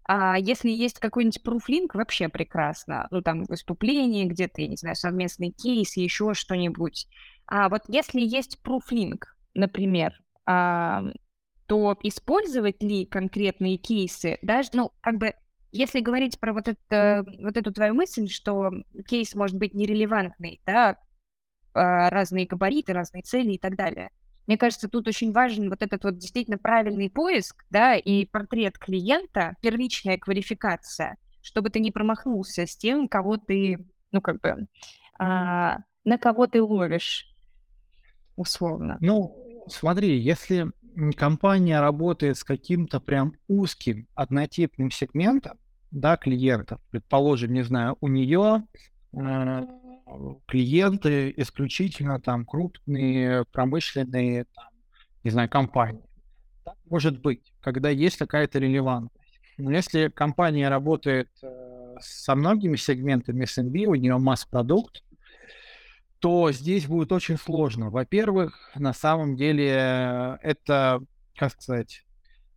[0.08, 3.08] А если есть какой-нибудь пруфлинк, вообще прекрасно.
[3.12, 7.08] Ну, там, выступление где-то, я не знаю, совместный кейс, еще что-нибудь.
[7.46, 10.13] А вот если есть пруфлинк, например,
[10.46, 11.04] а,
[11.65, 15.34] то использовать ли конкретные кейсы, даже, ну, как бы,
[15.74, 18.72] если говорить про вот, это, вот эту твою мысль, что
[19.08, 20.98] кейс может быть нерелевантный, да,
[21.74, 24.12] а, разные габариты, разные цели и так далее.
[24.48, 29.56] Мне кажется, тут очень важен вот этот вот действительно правильный поиск, да, и портрет клиента,
[29.62, 34.68] первичная квалификация, чтобы ты не промахнулся с тем, кого ты, ну, как бы,
[35.20, 37.28] а, на кого ты ловишь
[38.38, 38.98] условно.
[39.02, 40.72] Ну, смотри, если
[41.18, 45.58] компания работает с каким-то прям узким однотипным сегментом,
[45.92, 48.64] да, клиентов, предположим, не знаю, у нее
[49.14, 49.68] э,
[50.48, 54.70] клиенты исключительно там крупные промышленные, там,
[55.24, 56.04] не знаю, компании.
[56.63, 59.39] Так может быть, когда есть какая-то релевантность.
[59.58, 65.04] Но если компания работает э, со многими сегментами SMB, у нее масс-продукт,
[66.20, 67.89] то здесь будет очень сложно.
[67.89, 71.02] Во-первых, на самом деле это,
[71.36, 72.04] как сказать,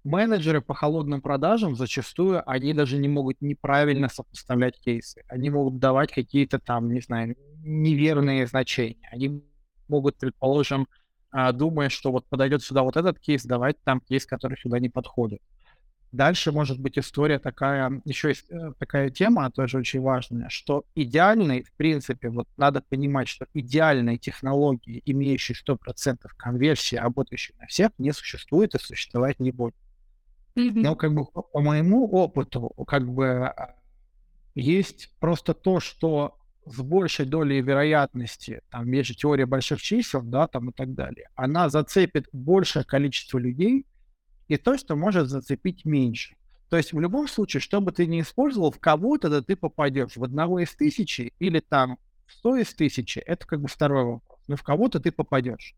[0.05, 5.23] менеджеры по холодным продажам зачастую они даже не могут неправильно сопоставлять кейсы.
[5.29, 9.09] Они могут давать какие-то там, не знаю, неверные значения.
[9.13, 9.43] Они
[9.89, 10.89] могут, предположим,
[11.31, 14.89] а, думая, что вот подойдет сюда вот этот кейс, давать там кейс, который сюда не
[14.89, 15.41] подходит.
[16.13, 21.63] Дальше может быть история такая, еще есть э, такая тема, тоже очень важная, что идеальный,
[21.63, 28.13] в принципе, вот надо понимать, что идеальной технологии, имеющей 100% конверсии, работающей на всех, не
[28.13, 29.77] существует и существовать не будет.
[30.57, 30.81] Mm-hmm.
[30.81, 33.77] Но как бы по моему опыту, как бы а,
[34.55, 40.47] есть просто то, что с большей долей вероятности, там, есть же теория больших чисел, да,
[40.47, 43.87] там и так далее, она зацепит большее количество людей,
[44.49, 46.37] и то, что может зацепить меньше.
[46.71, 50.17] То есть в любом случае, что бы ты ни использовал, в кого-то да ты попадешь.
[50.17, 54.41] В одного из тысячи или там в сто из тысячи, это как бы второй вопрос.
[54.47, 55.75] Но в кого-то ты попадешь.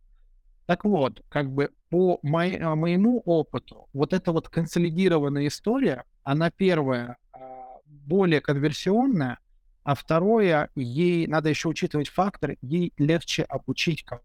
[0.73, 6.51] Так вот, как бы по мой, а, моему опыту, вот эта вот консолидированная история, она
[6.51, 7.39] первая а,
[7.85, 9.39] более конверсионная,
[9.83, 14.23] а второе, ей надо еще учитывать фактор, ей легче обучить кого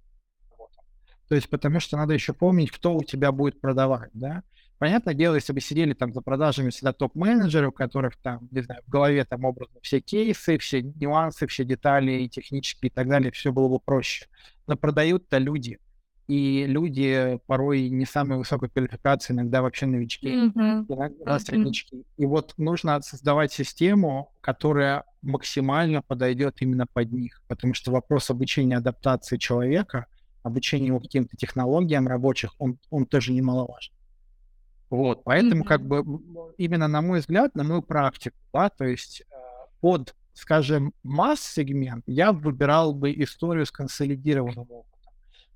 [1.28, 4.44] то есть потому что надо еще помнить, кто у тебя будет продавать, да.
[4.78, 8.84] Понятное дело, если бы сидели там за продажами всегда топ-менеджеры, у которых там, не знаю,
[8.88, 13.34] в голове там образно все кейсы, все нюансы, все детали и технические и так далее,
[13.34, 14.28] все было бы проще.
[14.66, 15.80] Но продают-то люди.
[16.28, 20.86] И люди порой не самой высокой квалификации, иногда вообще новички, mm-hmm.
[20.90, 22.04] иногда среднячки.
[22.18, 27.42] И вот нужно создавать систему, которая максимально подойдет именно под них.
[27.48, 30.08] Потому что вопрос обучения адаптации человека—
[30.48, 33.94] обучение его каким-то технологиям рабочих, он, он тоже немаловажен.
[34.90, 35.68] Вот, поэтому, mm-hmm.
[35.68, 36.04] как бы,
[36.58, 39.36] именно на мой взгляд, на мою практику, да, то есть э,
[39.82, 44.97] под, скажем, масс-сегмент я выбирал бы историю с консолидированным опытом.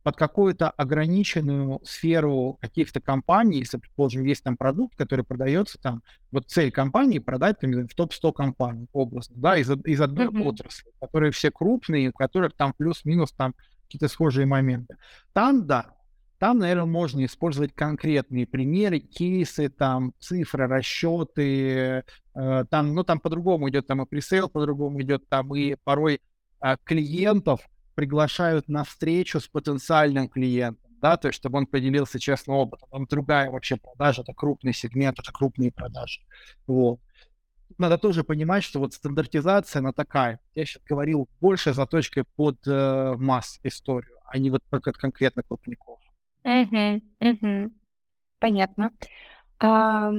[0.03, 6.49] Под какую-то ограниченную сферу каких-то компаний, если, предположим, есть там продукт, который продается там, вот
[6.49, 10.43] цель компании продать там, в топ-100 компаний образно, да, из, из одной mm-hmm.
[10.43, 14.97] отрасли, которые все крупные, у которых там плюс-минус там какие-то схожие моменты.
[15.33, 15.93] Там, да,
[16.41, 23.69] там, наверное, можно использовать конкретные примеры, кейсы, там, цифры, расчеты, э, там, ну, там по-другому
[23.69, 26.19] идет, там и пресейл по-другому идет, там и порой
[26.63, 27.61] э, клиентов
[28.01, 32.89] приглашают на встречу с потенциальным клиентом, да, то есть чтобы он поделился честным опытом.
[32.89, 36.21] Там другая вообще продажа, это крупный сегмент, это крупные продажи.
[36.65, 36.99] Вот
[37.77, 40.39] надо тоже понимать, что вот стандартизация, она такая.
[40.55, 45.99] Я сейчас говорил больше заточкой под э, масс историю, а не вот под конкретно крупников.
[46.43, 47.71] Угу, угу.
[48.39, 48.91] Понятно.
[49.59, 50.11] А,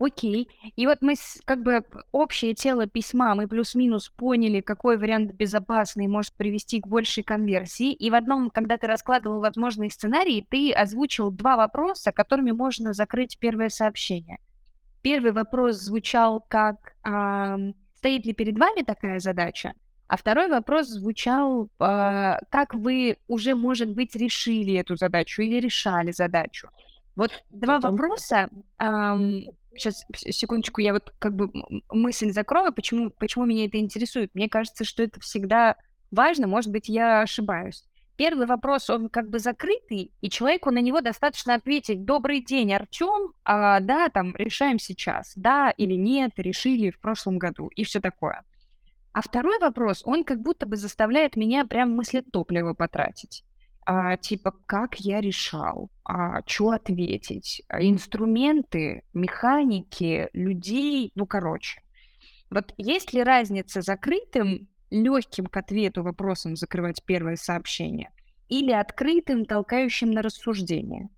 [0.00, 0.48] окей.
[0.74, 6.08] И вот мы с, как бы общее тело письма, мы плюс-минус поняли, какой вариант безопасный
[6.08, 7.92] может привести к большей конверсии.
[7.92, 13.38] И в одном, когда ты раскладывал возможные сценарии, ты озвучил два вопроса, которыми можно закрыть
[13.38, 14.38] первое сообщение–
[15.02, 17.56] Первый вопрос звучал как а,
[17.96, 19.72] «Стоит ли перед вами такая задача?»
[20.08, 26.10] А второй вопрос звучал, а, как вы уже, может быть, решили эту задачу или решали
[26.10, 26.68] задачу.
[27.16, 28.50] Вот два вопроса.
[28.78, 29.18] А,
[29.74, 31.50] сейчас, секундочку, я вот как бы
[31.90, 34.34] мысль закрою, почему, почему меня это интересует.
[34.34, 35.76] Мне кажется, что это всегда
[36.10, 37.84] важно, может быть, я ошибаюсь.
[38.16, 43.32] первый вопрос, он как бы закрытый, и человеку на него достаточно ответить «Добрый день, Артем,
[43.44, 48.44] а, да, там, решаем сейчас, да или нет, решили в прошлом году» и все такое.
[49.12, 53.44] А второй вопрос, он как будто бы заставляет меня прям мысли топлива потратить.
[53.92, 61.80] А, типа, как я решал, а, что ответить, а, инструменты, механики, людей, ну, короче.
[62.50, 68.12] Вот есть ли разница закрытым, легким к ответу вопросом закрывать первое сообщение
[68.48, 71.08] или открытым, толкающим на рассуждение?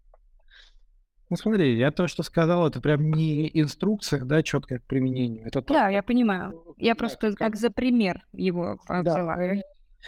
[1.28, 5.46] Ну смотри, я то, что сказал, это прям не инструкция, да, четкое к применению.
[5.46, 6.74] Это да, так, я понимаю.
[6.78, 9.36] Я просто как, как за пример его взяла.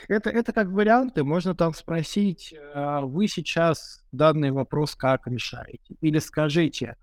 [0.09, 5.95] Это, это как варианты, можно там спросить, а, вы сейчас данный вопрос как решаете?
[6.01, 6.97] Или скажите,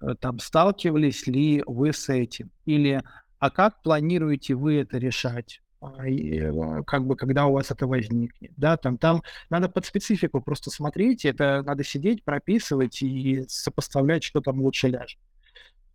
[0.00, 2.50] э, там, сталкивались ли вы с этим?
[2.64, 3.02] Или,
[3.38, 5.60] а как планируете вы это решать?
[5.80, 9.84] А, и, э, как бы, когда у вас это возникнет, да, там, там надо под
[9.84, 15.18] специфику просто смотреть, это надо сидеть, прописывать и сопоставлять, что там лучше ляжет.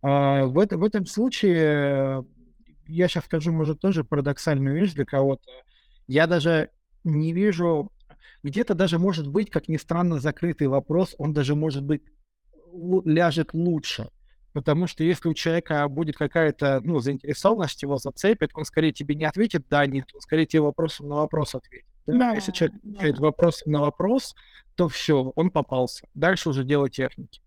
[0.02, 2.24] А, в, это, в этом случае,
[2.86, 5.50] я сейчас скажу, может, тоже парадоксальную вещь для кого-то,
[6.08, 6.70] я даже
[7.04, 7.92] не вижу,
[8.42, 12.02] где-то даже может быть, как ни странно, закрытый вопрос, он даже может быть
[13.04, 14.10] ляжет лучше.
[14.52, 19.24] Потому что если у человека будет какая-то ну, заинтересованность, его зацепит, он скорее тебе не
[19.24, 21.86] ответит да, нет, он скорее тебе вопросом на вопрос ответит.
[22.06, 22.18] Да?
[22.18, 23.22] Да, если человек отвечает да.
[23.22, 24.34] вопросом на вопрос,
[24.74, 26.08] то все, он попался.
[26.14, 27.42] Дальше уже дело техники.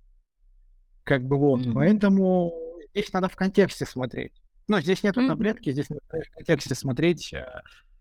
[1.04, 1.62] Как бы вот.
[1.62, 1.74] Mm-hmm.
[1.74, 2.54] Поэтому
[2.92, 4.34] здесь надо в контексте смотреть.
[4.68, 5.28] Но здесь нет mm-hmm.
[5.28, 7.46] таблетки, здесь надо в контексте смотреть, э,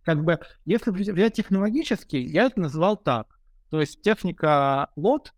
[0.02, 3.38] как бы, если взять технологически, я это назвал так.
[3.70, 5.32] То есть техника лот,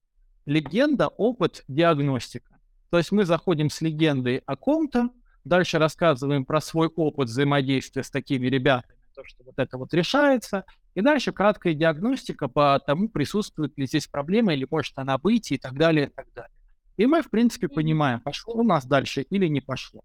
[0.47, 2.59] легенда, опыт, диагностика.
[2.91, 5.11] То есть мы заходим с легендой о ком-то,
[5.45, 10.65] дальше рассказываем про свой опыт взаимодействия с такими ребятами, то, что вот это вот решается,
[10.95, 15.59] и дальше краткая диагностика по тому, присутствует ли здесь проблема, или может она быть, и
[15.59, 16.53] так далее, и так далее.
[16.97, 20.03] И мы, в принципе, понимаем, пошло у нас дальше или не пошло.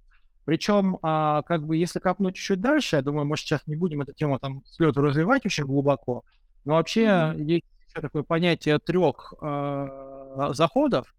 [0.48, 4.14] Причем, а, как бы, если копнуть чуть дальше, я думаю, может, сейчас не будем эту
[4.14, 6.24] тему там с развивать очень глубоко,
[6.64, 7.44] но вообще mm-hmm.
[7.44, 11.14] есть еще такое понятие трех э, заходов.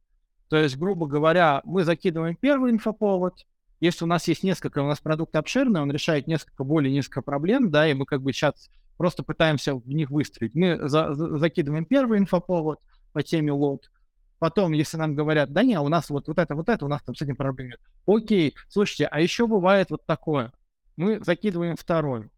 [0.49, 3.35] То есть, грубо говоря, мы закидываем первый инфоповод.
[3.81, 7.71] Если у нас есть несколько, у нас продукт обширный, он решает несколько более несколько проблем,
[7.71, 10.55] да, и мы как бы сейчас просто пытаемся в них выстрелить.
[10.55, 12.79] Мы за, за, закидываем первый инфоповод
[13.13, 13.91] по теме лот,
[14.39, 17.03] Потом, если нам говорят, да не, у нас вот, вот это, вот это, у нас
[17.03, 17.81] там с этим проблем нет.
[18.07, 20.53] Окей, слушайте, а еще бывает вот такое.
[20.97, 22.31] Мы закидываем второй.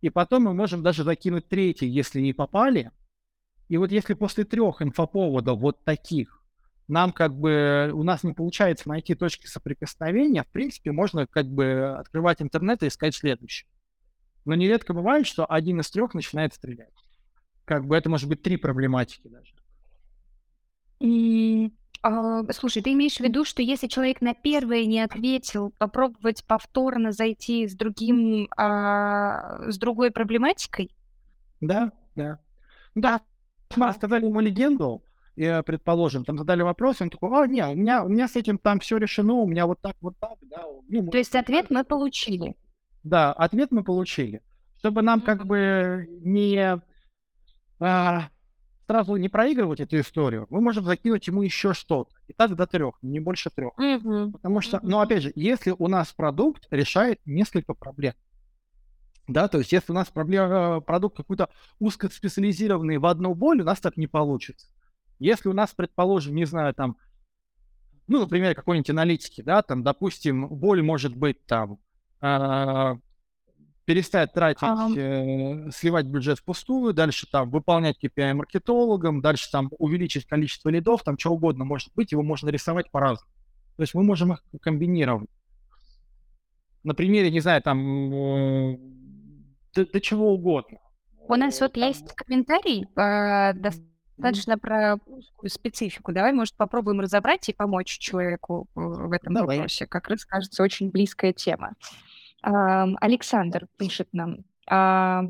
[0.00, 2.90] И потом мы можем даже закинуть третий, если не попали.
[3.68, 6.44] И вот если после трех инфоповодов вот таких
[6.86, 11.96] нам как бы, у нас не получается найти точки соприкосновения, в принципе, можно как бы
[11.98, 13.66] открывать интернет и искать следующий.
[14.44, 16.92] Но нередко бывает, что один из трех начинает стрелять.
[17.64, 19.54] Как бы это может быть три проблематики даже.
[22.06, 27.12] А, слушай, ты имеешь в виду, что если человек на первое не ответил, попробовать повторно
[27.12, 30.90] зайти с другим, а, с другой проблематикой?
[31.62, 32.40] Да, да.
[32.94, 33.22] Да,
[33.74, 35.02] мы сказали ему легенду,
[35.34, 38.58] и, предположим, там задали вопрос, он такой, а, не, у меня, у меня с этим
[38.58, 40.62] там все решено, у меня вот так, вот так, да.
[40.90, 42.54] Ну, То есть ответ мы получили?
[43.02, 44.42] Да, ответ мы получили.
[44.76, 46.78] Чтобы нам как бы не
[47.80, 48.28] а,
[48.86, 52.14] сразу не проигрывать эту историю, мы можем закинуть ему еще что-то.
[52.28, 53.72] И так до трех, не больше трех.
[53.78, 54.32] Mm-hmm.
[54.32, 58.14] Потому что, ну, опять же, если у нас продукт решает несколько проблем,
[59.26, 63.80] да, то есть если у нас проблема, продукт какой-то узкоспециализированный в одну боль, у нас
[63.80, 64.68] так не получится.
[65.18, 66.98] Если у нас, предположим, не знаю, там,
[68.06, 71.78] ну, например, какой-нибудь аналитики, да, там, допустим, боль может быть там
[72.20, 72.98] а,
[73.84, 74.88] перестать тратить, ага.
[74.96, 81.18] э, сливать бюджет впустую, дальше там выполнять KPI маркетологам, дальше там увеличить количество лидов, там
[81.18, 83.30] что угодно может быть, его можно рисовать по-разному.
[83.76, 85.28] То есть мы можем их комбинировать.
[86.82, 88.78] На примере, не знаю, там, э,
[89.74, 90.78] до, до чего угодно.
[91.26, 96.12] У нас вот есть комментарий э, достаточно про узкую специфику.
[96.12, 99.56] Давай, может, попробуем разобрать и помочь человеку э, в этом Давай.
[99.56, 99.86] вопросе.
[99.86, 101.72] Как раз кажется, очень близкая тема.
[102.44, 104.44] Александр пишет нам,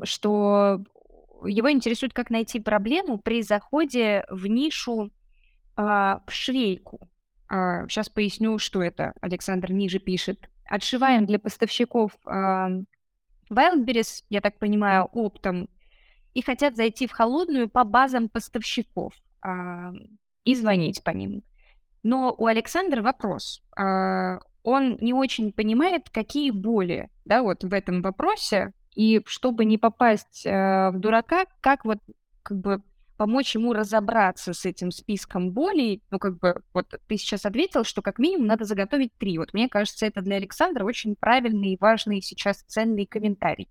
[0.05, 0.83] что
[1.45, 5.11] его интересует, как найти проблему при заходе в нишу
[5.75, 7.07] а, в швейку.
[7.49, 9.13] Сейчас поясню, что это.
[9.21, 10.49] Александр ниже пишет.
[10.65, 15.69] Отшиваем для поставщиков Wildberries, я так понимаю, оптом,
[16.33, 19.13] и хотят зайти в холодную по базам поставщиков
[20.43, 21.43] и звонить по ним.
[22.01, 23.63] Но у Александра вопрос
[24.65, 30.45] он не очень понимает, какие боли, да, вот в этом вопросе, и чтобы не попасть
[30.45, 31.99] э, в дурака, как вот
[32.43, 32.81] как бы
[33.17, 36.03] помочь ему разобраться с этим списком болей.
[36.11, 39.37] Ну, как бы, вот ты сейчас ответил, что как минимум надо заготовить три.
[39.37, 43.69] Вот мне кажется, это для Александра очень правильный и важный сейчас ценный комментарий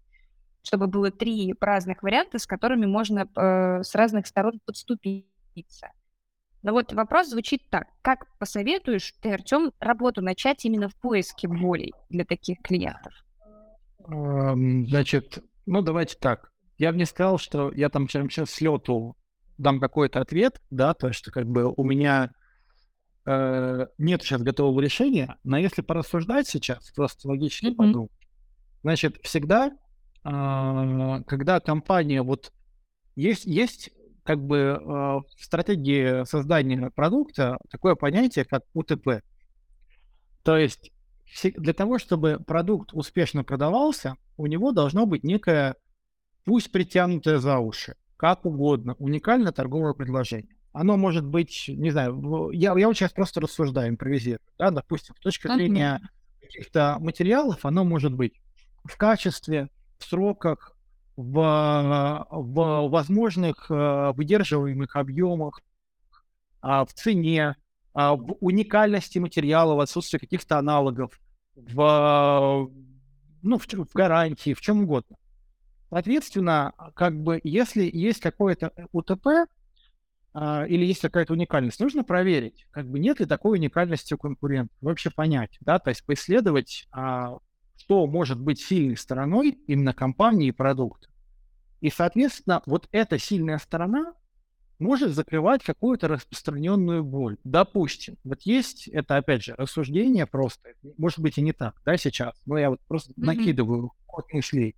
[0.67, 5.91] чтобы было три разных варианта, с которыми можно э, с разных сторон подступиться.
[6.65, 7.89] Но вот вопрос звучит так.
[8.01, 13.13] Как посоветуешь ты, Артем, работу начать именно в поиске болей для таких клиентов?
[13.99, 16.51] Значит, ну давайте так.
[16.79, 19.15] Я бы не сказал, что я там прям сейчас с лету
[19.59, 22.33] дам какой-то ответ, да, то есть как бы у меня
[23.27, 27.77] э, нет сейчас готового решения, но если порассуждать сейчас, просто логически mm-hmm.
[27.77, 28.11] подумать,
[28.83, 29.71] значит, всегда,
[30.25, 32.53] э, когда компания вот
[33.15, 33.91] есть, есть
[34.25, 39.23] как бы э, в стратегии создания продукта такое понятие, как УТП.
[40.43, 40.91] То есть
[41.43, 45.77] для того, чтобы продукт успешно продавался, у него должно быть некое,
[46.45, 50.57] пусть притянутое за уши, как угодно, уникальное торговое предложение.
[50.73, 55.21] Оно может быть, не знаю, я, я вот сейчас просто рассуждаю, импровизирую, да, допустим, с
[55.21, 56.01] точки зрения
[56.41, 58.35] каких-то материалов, оно может быть
[58.85, 59.69] в качестве,
[59.99, 60.74] в сроках,
[61.17, 65.61] в, в возможных э, выдерживаемых объемах,
[66.61, 67.57] а, в цене,
[67.93, 71.21] а, в уникальности материала, в отсутствии каких-то аналогов,
[71.55, 72.71] в,
[73.43, 75.17] ну, в, в гарантии, в чем угодно.
[75.91, 79.47] Соответственно, как бы, если есть какое-то УТП
[80.33, 84.77] а, или есть какая-то уникальность, нужно проверить, как бы нет ли такой уникальности у конкурентов,
[84.81, 86.89] вообще понять, да, то есть поисследовать,
[87.77, 91.09] что может быть сильной стороной именно компании и продукта.
[91.81, 94.15] И, соответственно, вот эта сильная сторона
[94.79, 97.37] может закрывать какую-то распространенную боль.
[97.45, 102.35] Допустим, вот есть, это опять же рассуждение просто, может быть и не так, да, сейчас,
[102.47, 103.25] но я вот просто mm-hmm.
[103.25, 104.77] накидываю ход мыслей.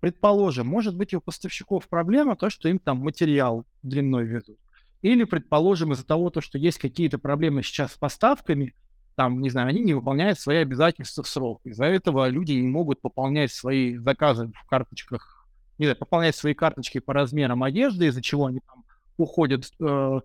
[0.00, 4.58] Предположим, может быть у поставщиков проблема то, что им там материал длиной везут.
[5.02, 8.74] Или, предположим, из-за того, то, что есть какие-то проблемы сейчас с поставками,
[9.16, 11.60] там, не знаю, они не выполняют свои обязательства в срок.
[11.64, 15.46] Из-за этого люди не могут пополнять свои заказы в карточках,
[15.78, 18.84] не знаю, пополнять свои карточки по размерам одежды, из-за чего они там
[19.16, 20.20] уходят э,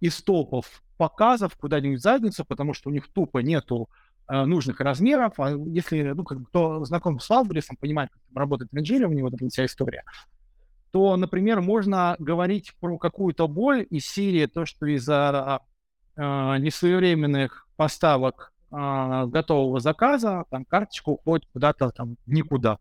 [0.00, 3.88] из топов показов куда-нибудь в задницу, потому что у них тупо нету
[4.28, 5.34] э, нужных размеров.
[5.38, 9.48] А если, ну, как бы, кто знаком с Wildberries, понимает, как работает ранжирование, вот эта
[9.48, 10.04] вся история,
[10.92, 15.60] то, например, можно говорить про какую-то боль из серии, то, что из-за
[16.16, 22.78] э, несвоевременных поставок а, готового заказа, там карточка уходит куда-то там никуда.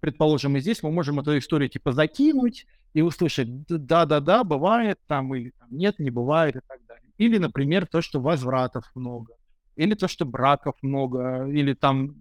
[0.00, 5.50] Предположим, и здесь мы можем эту историю типа закинуть и услышать да-да-да, бывает там, или
[5.58, 7.10] там, нет, не бывает и так далее.
[7.18, 9.34] Или, например, то, что возвратов много,
[9.76, 12.14] или то, что браков много, или там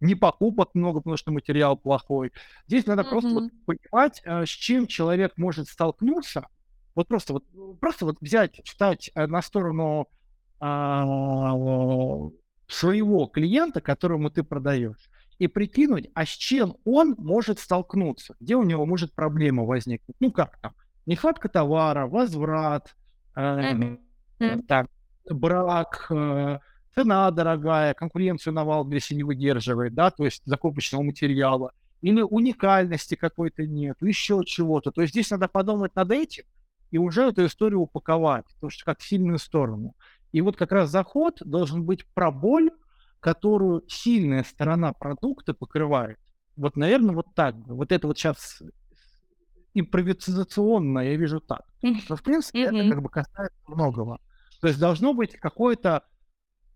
[0.00, 2.32] не покупок много, потому что материал плохой.
[2.66, 3.08] Здесь надо mm-hmm.
[3.08, 6.48] просто вот понимать, а, с чем человек может столкнуться.
[6.94, 7.44] Вот просто вот,
[7.80, 10.08] просто вот взять, встать э, на сторону
[12.68, 18.62] своего клиента, которому ты продаешь, и прикинуть, а с чем он может столкнуться, где у
[18.62, 20.16] него может проблема возникнуть.
[20.20, 20.72] Ну как там,
[21.06, 22.94] нехватка товара, возврат,
[23.36, 23.96] э,
[24.68, 24.86] так,
[25.28, 26.58] брак, э,
[26.94, 33.66] цена дорогая, конкуренцию на Валбересе не выдерживает, да, то есть закупочного материала, или уникальности какой-то
[33.66, 34.90] нет, еще чего-то.
[34.90, 36.44] То есть здесь надо подумать над этим
[36.90, 39.94] и уже эту историю упаковать, потому что как сильную сторону.
[40.32, 42.70] И вот как раз заход должен быть про боль,
[43.20, 46.18] которую сильная сторона продукта покрывает.
[46.56, 47.54] Вот, наверное, вот так.
[47.66, 48.62] Вот это вот сейчас
[49.74, 51.62] импровизационно я вижу так.
[52.08, 54.18] Но, в принципе, это как бы касается многого.
[54.60, 56.04] То есть должно быть какое-то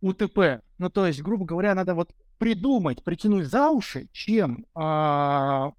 [0.00, 0.62] УТП.
[0.78, 5.72] Ну, то есть, грубо говоря, надо вот придумать, притянуть за уши, чем а,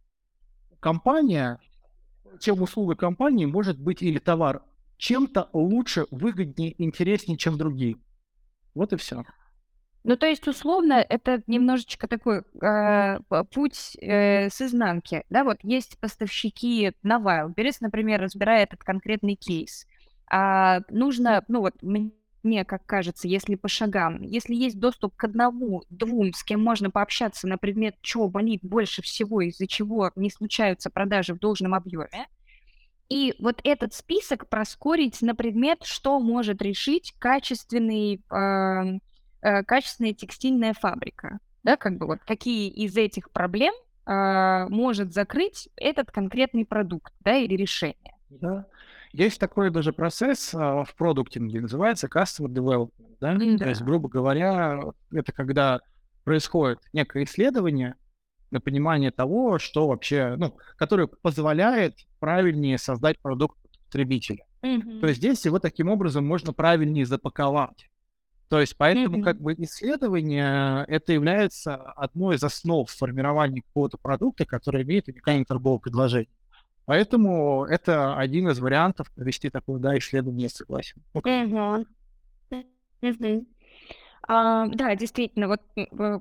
[0.80, 1.60] компания,
[2.40, 4.64] чем услуга компании может быть или товар
[4.98, 7.98] чем-то лучше, выгоднее, интереснее, чем другие.
[8.74, 9.24] Вот и все.
[10.04, 13.20] Ну, то есть, условно, это немножечко такой э,
[13.52, 15.24] путь э, с изнанки.
[15.30, 19.86] Да, вот есть поставщики на Wildberries, например, разбирая этот конкретный кейс.
[20.32, 25.84] А нужно, ну вот, мне как кажется, если по шагам, если есть доступ к одному,
[25.90, 30.90] двум, с кем можно пообщаться на предмет, что болит больше всего, из-за чего не случаются
[30.90, 32.28] продажи в должном объеме,
[33.10, 39.00] и вот этот список проскорить на предмет, что может решить качественный, э,
[39.42, 41.40] э, качественная текстильная фабрика.
[41.64, 43.74] Да, как бы вот какие из этих проблем
[44.06, 48.16] э, может закрыть этот конкретный продукт, да, или решение.
[48.30, 48.66] Да.
[49.14, 52.92] Есть такой даже процесс э, в продуктинге, называется customer development.
[53.20, 53.34] Да?
[53.34, 53.58] Да.
[53.58, 54.80] То есть, грубо говоря,
[55.12, 55.80] это когда
[56.24, 57.96] происходит некое исследование,
[58.52, 64.46] на понимание того, что вообще, ну, который позволяет правильнее создать продукт потребителя.
[64.62, 65.00] Mm-hmm.
[65.02, 67.90] То есть здесь его таким образом можно правильнее запаковать.
[68.50, 69.24] То есть поэтому mm-hmm.
[69.24, 75.80] как бы исследование это является одной из основ формирования какого-то продукта, который имеет уникальное торговое
[75.80, 76.30] предложение.
[76.86, 81.02] Поэтому это один из вариантов провести такое да, исследование, согласен.
[81.14, 81.86] Mm-hmm.
[83.02, 83.46] Mm-hmm.
[84.30, 85.62] А, да, действительно, вот,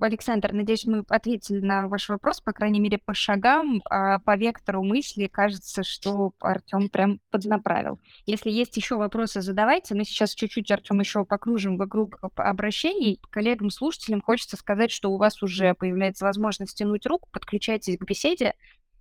[0.00, 4.84] Александр, надеюсь, мы ответили на ваш вопрос, по крайней мере, по шагам, а, по вектору
[4.84, 7.98] мысли, кажется, что Артем прям поднаправил.
[8.24, 9.96] Если есть еще вопросы, задавайте.
[9.96, 13.20] Мы сейчас чуть-чуть, Артем, еще покружим вокруг обращений.
[13.30, 18.54] Коллегам, слушателям хочется сказать, что у вас уже появляется возможность тянуть руку, подключайтесь к беседе,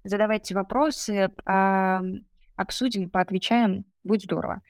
[0.04, 2.02] задавайте вопросы, а,
[2.56, 3.86] обсудим, поотвечаем.
[4.04, 4.62] Будет здорово.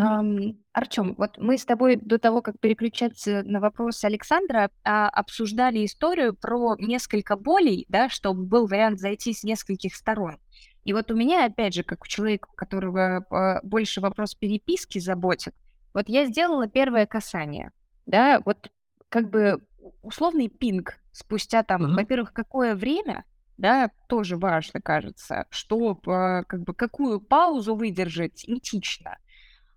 [0.00, 5.84] Ам, Артём, вот мы с тобой до того, как переключаться на вопрос Александра, а, обсуждали
[5.84, 10.38] историю про несколько болей, да, чтобы был вариант зайти с нескольких сторон.
[10.84, 15.00] И вот у меня, опять же, как у человека, у которого а, больше вопрос переписки
[15.00, 15.54] заботит,
[15.92, 17.72] вот я сделала первое касание,
[18.06, 18.70] да, вот
[19.08, 19.60] как бы
[20.02, 21.96] условный пинг спустя там, Мгм.
[21.96, 23.24] во-первых, какое время,
[23.56, 29.16] да, тоже важно, кажется, что а, как бы какую паузу выдержать этично.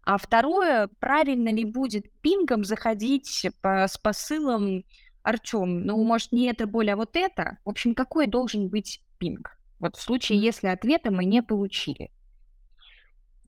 [0.04, 4.84] А второе, правильно ли будет пингом заходить по, с посылом
[5.24, 7.58] Артем, ну, может, не это более, а вот это?
[7.64, 9.58] В общем, какой должен быть пинг?
[9.80, 12.12] Вот в случае, если ответа мы не получили.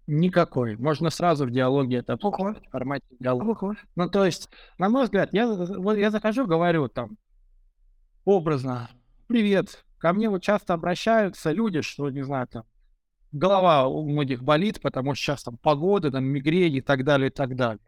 [0.06, 0.76] Никакой.
[0.76, 3.52] Можно сразу в диалоге это обсуждать, в формате диалога.
[3.52, 3.76] Ого.
[3.96, 7.18] Ну, то есть, на мой взгляд, я, вот я захожу, говорю там
[8.26, 8.90] образно,
[9.28, 12.66] привет, ко мне вот часто обращаются люди, что, не знаю, там,
[13.34, 17.34] голова у многих болит, потому что сейчас там погода, там мигрень и так далее, и
[17.34, 17.82] так далее.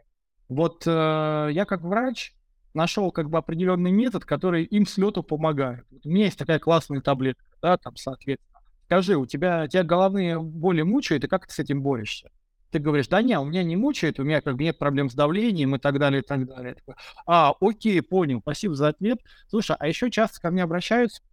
[0.50, 2.34] Вот э, я как врач
[2.74, 5.86] нашел как бы определенный метод, который им с лету помогает.
[5.92, 8.60] Вот у меня есть такая классная таблетка, да, там, соответственно.
[8.86, 12.30] Скажи, у тебя, тебя головные боли мучают, и как ты с этим борешься?
[12.72, 15.14] Ты говоришь, да нет, у меня не мучает, у меня как бы нет проблем с
[15.14, 16.76] давлением и так далее, и так далее.
[16.76, 19.20] Такой, а, окей, понял, спасибо за ответ.
[19.48, 21.24] Слушай, а еще часто ко мне обращаются,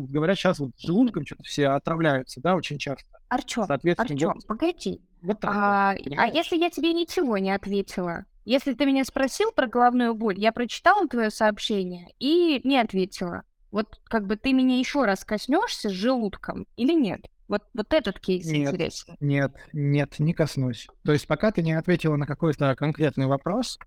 [0.00, 3.06] говорят, сейчас вот желудком что-то все отравляются, да, очень часто.
[3.28, 5.00] Артем, Артем, вот, погоди.
[5.22, 8.24] Вот так, а, а если я тебе ничего не ответила?
[8.44, 13.42] Если ты меня спросил про головную боль, я прочитала твое сообщение и не ответила.
[13.70, 17.22] Вот как бы ты меня еще раз коснешься с желудком или нет?
[17.48, 19.16] Вот, вот этот кейс нет, интересен.
[19.20, 20.88] Нет, нет, не коснусь.
[21.04, 23.78] То есть пока ты не ответила на какой-то конкретный вопрос,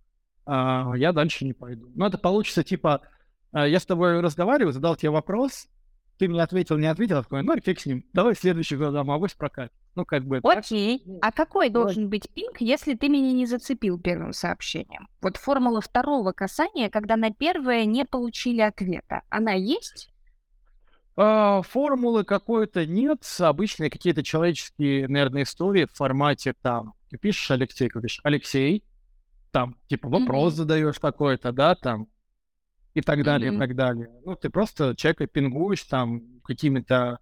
[0.45, 1.91] а, я дальше не пойду.
[1.95, 3.01] Ну, это получится типа,
[3.51, 5.67] а, я с тобой разговариваю, задал тебе вопрос,
[6.17, 9.33] ты мне ответил, не ответил, такой, ну, фиг с ним, давай следующий год, а авось
[9.33, 9.73] прокатит.
[9.95, 10.39] Ну, как бы...
[10.43, 10.99] Окей.
[10.99, 11.17] Так.
[11.21, 15.07] А какой должен быть пинг, если ты меня не зацепил первым сообщением?
[15.21, 20.09] Вот формула второго касания, когда на первое не получили ответа, она есть?
[21.17, 27.87] А, формулы какой-то нет, обычные какие-то человеческие, наверное, истории в формате там, ты пишешь Алексей,
[27.87, 28.83] говоришь, Алексей,
[29.51, 30.57] там, типа, вопрос mm-hmm.
[30.57, 32.07] задаешь такой-то, да, там,
[32.95, 33.55] и так далее, mm-hmm.
[33.55, 34.09] и так далее.
[34.25, 37.19] Ну, ты просто человека пингуешь там какими-то...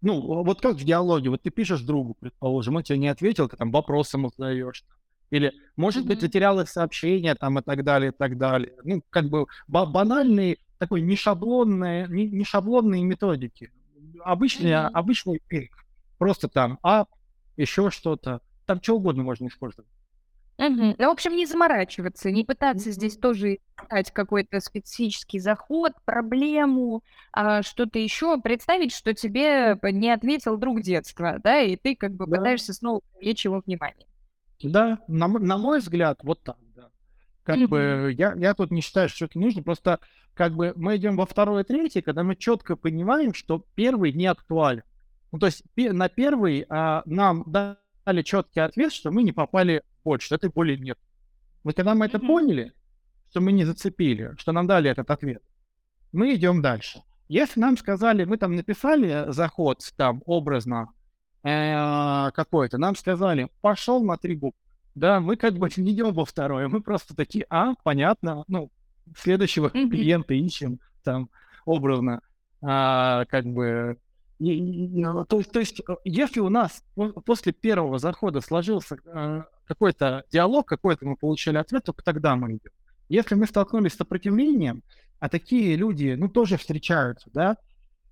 [0.00, 3.56] Ну, вот как в диалоге, вот ты пишешь другу, предположим, он тебе не ответил, ты
[3.58, 4.82] там вопросом задаешь.
[5.28, 6.08] Или, может mm-hmm.
[6.08, 8.72] быть, затерялось сообщение там и так далее, и так далее.
[8.82, 13.70] Ну, как бы банальные, такой не шаблонные, не, не шаблонные методики.
[14.24, 14.90] Обычный, mm-hmm.
[14.94, 15.70] обычный пинг.
[16.16, 17.10] Просто там ап,
[17.58, 18.40] еще что-то.
[18.64, 19.88] Там что угодно можно использовать.
[20.60, 20.94] Угу.
[20.98, 27.02] Ну, в общем, не заморачиваться, не пытаться здесь тоже искать какой-то специфический заход, проблему,
[27.32, 28.38] а, что-то еще.
[28.38, 32.36] Представить, что тебе не ответил друг детства, да, и ты как бы да.
[32.36, 34.06] пытаешься снова привлечь его внимание.
[34.62, 36.90] Да, на, на мой взгляд, вот так, да.
[37.42, 39.98] Как mm бы я, я тут не считаю, что это нужно, просто
[40.34, 44.26] как бы мы идем во второй и третий, когда мы четко понимаем, что первый не
[44.26, 44.82] актуален.
[45.32, 50.34] Ну, то есть на первый а, нам дали четкий ответ, что мы не попали больше,
[50.34, 50.98] этой боли нет.
[51.64, 52.26] Вот когда мы это mm-hmm.
[52.26, 52.72] поняли,
[53.30, 55.42] что мы не зацепили, что нам дали этот ответ,
[56.12, 57.02] мы идем дальше.
[57.28, 60.92] Если нам сказали, мы там написали заход там образно
[61.44, 64.58] э, какой-то, нам сказали, пошел на три буквы,
[64.94, 68.70] да, мы как бы не идем во второе, мы просто такие, а, понятно, ну,
[69.16, 69.90] следующего mm-hmm.
[69.90, 71.30] клиента ищем там
[71.64, 72.20] образно,
[72.62, 73.98] а, как бы
[74.40, 76.82] ну, то, то есть, э, если у нас
[77.26, 82.72] после первого захода сложился э, какой-то диалог, какой-то мы получили ответ, только тогда мы идем.
[83.08, 84.82] Если мы столкнулись с сопротивлением,
[85.18, 87.58] а такие люди, ну, тоже встречаются, да,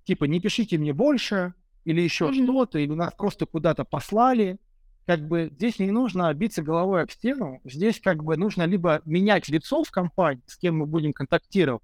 [0.03, 1.53] типа, не пишите мне больше,
[1.83, 2.43] или еще mm-hmm.
[2.43, 4.59] что-то, или нас просто куда-то послали,
[5.07, 9.49] как бы здесь не нужно биться головой об стену, здесь как бы нужно либо менять
[9.49, 11.81] лицо в компании, с кем мы будем контактировать,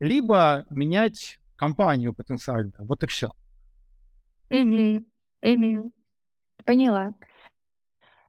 [0.00, 2.72] либо менять компанию потенциально.
[2.78, 3.30] Вот и все.
[4.50, 5.04] Угу.
[5.42, 5.92] Угу.
[6.64, 7.14] Поняла.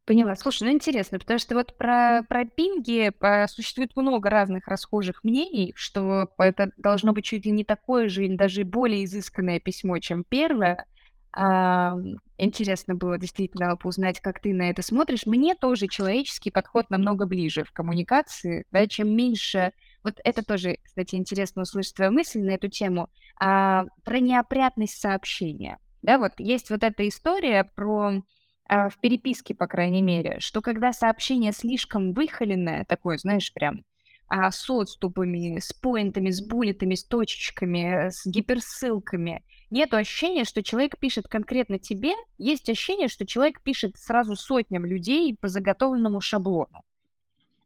[0.05, 0.36] Поняла.
[0.36, 5.74] Слушай, ну интересно, потому что вот про, про пинги э, существует много разных расхожих мнений,
[5.76, 10.24] что это должно быть чуть ли не такое же или даже более изысканное письмо, чем
[10.28, 10.86] первое.
[11.34, 11.95] А,
[12.38, 15.26] интересно было действительно узнать, как ты на это смотришь.
[15.26, 19.72] Мне тоже человеческий подход намного ближе в коммуникации, да, чем меньше...
[20.03, 23.09] Вот это тоже, кстати, интересно услышать твою мысль на эту тему.
[23.39, 25.78] А, про неопрятность сообщения.
[26.02, 28.24] Да, вот есть вот эта история про
[28.68, 33.84] а, в переписке, по крайней мере, что когда сообщение слишком выхоленное, такое, знаешь, прям
[34.28, 40.97] а, с отступами, с поинтами, с буллетами, с точечками, с гиперссылками, нет ощущения, что человек
[40.97, 46.82] пишет конкретно тебе, есть ощущение, что человек пишет сразу сотням людей по заготовленному шаблону.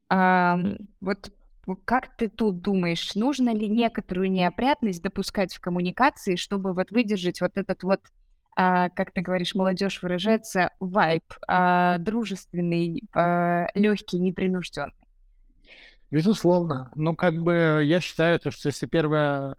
[0.10, 0.58] А,
[1.02, 1.32] вот
[1.86, 7.52] как ты тут думаешь, нужно ли некоторую неопрятность допускать в коммуникации, чтобы вот выдержать вот
[7.56, 8.02] этот вот
[8.56, 14.94] как ты говоришь, молодежь выражается, вайб, а, дружественный, а, легкий, непринужденный.
[16.12, 16.92] Безусловно.
[16.96, 19.58] Ну, как бы я считаю, то, что если первое,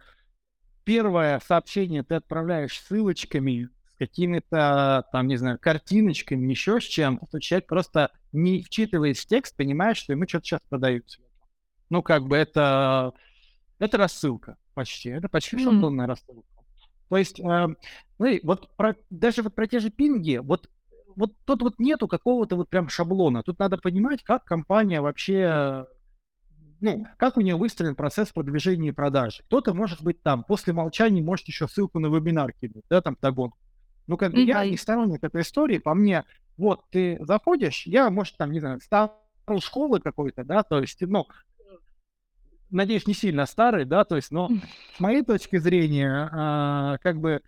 [0.83, 7.39] первое сообщение ты отправляешь ссылочками, с какими-то, там, не знаю, картиночками, еще с чем то
[7.39, 11.19] человек просто не вчитываясь в текст, понимает, что ему что-то сейчас продают.
[11.89, 13.13] Ну, как бы это,
[13.79, 15.09] это рассылка почти.
[15.09, 15.63] Это почти mm.
[15.63, 16.56] шаблонная рассылка.
[17.09, 17.67] То есть, э,
[18.19, 20.69] ну, вот про, даже вот про те же пинги, вот,
[21.15, 23.43] вот тут вот нету какого-то вот прям шаблона.
[23.43, 25.85] Тут надо понимать, как компания вообще,
[26.81, 29.43] ну, как у нее выстроен процесс продвижения и продажи.
[29.45, 33.53] Кто-то, может быть, там, после молчания может еще ссылку на вебинар кинуть, да, там, догон.
[34.07, 34.45] Ну, как mm-hmm.
[34.45, 36.23] я не сторонник этой истории, по мне,
[36.57, 39.11] вот, ты заходишь, я, может, там, не знаю, старой
[39.59, 41.25] школы какой-то, да, то есть, ну,
[42.69, 44.49] надеюсь, не сильно старый, да, то есть, но
[44.95, 47.41] с моей точки зрения, а, как бы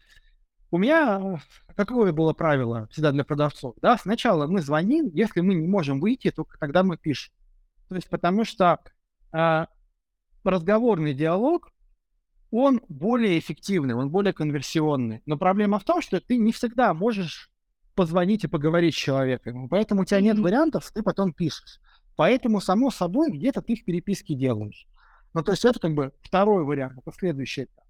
[0.72, 1.41] у меня
[1.76, 6.32] какое было правило всегда для продавцов, да, сначала мы звоним, если мы не можем выйти,
[6.32, 7.34] только тогда мы пишем.
[7.88, 8.80] То есть потому что
[9.32, 9.67] а,
[10.43, 11.72] разговорный диалог,
[12.51, 15.22] он более эффективный, он более конверсионный.
[15.26, 17.51] Но проблема в том, что ты не всегда можешь
[17.95, 19.70] позвонить и поговорить с человеком.
[19.70, 21.80] Поэтому у тебя нет вариантов, ты потом пишешь.
[22.15, 24.88] Поэтому, само собой, где-то ты в переписке делаешь.
[25.34, 27.86] Ну, то есть это как бы второй вариант, это следующий этап.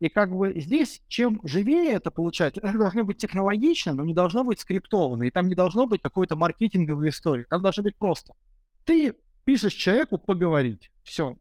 [0.00, 4.42] И как бы здесь, чем живее это получается, это должно быть технологично, но не должно
[4.42, 7.46] быть скриптовано, и там не должно быть какой-то маркетинговой истории.
[7.48, 8.34] Там должно быть просто.
[8.84, 9.14] Ты
[9.44, 10.90] пишешь человеку поговорить.
[11.04, 11.36] Все.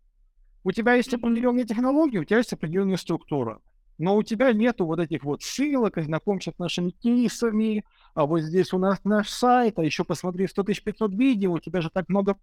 [0.64, 3.60] У тебя есть определенные технологии, у тебя есть определенная структура.
[3.97, 7.84] Но у тебя нету вот этих вот ссылок, знакомься с нашими кейсами,
[8.14, 11.82] а вот здесь у нас наш сайт, а еще посмотри 100 500 видео, у тебя
[11.82, 12.38] же так много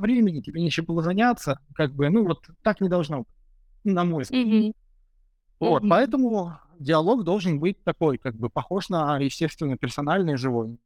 [0.00, 3.28] времени, тебе нечем было заняться, как бы, ну вот так не должно быть,
[3.84, 4.46] на мой взгляд.
[4.46, 4.72] Mm-hmm.
[5.60, 5.88] Вот, mm-hmm.
[5.88, 10.78] поэтому диалог должен быть такой, как бы похож на, естественно, персональный, живой.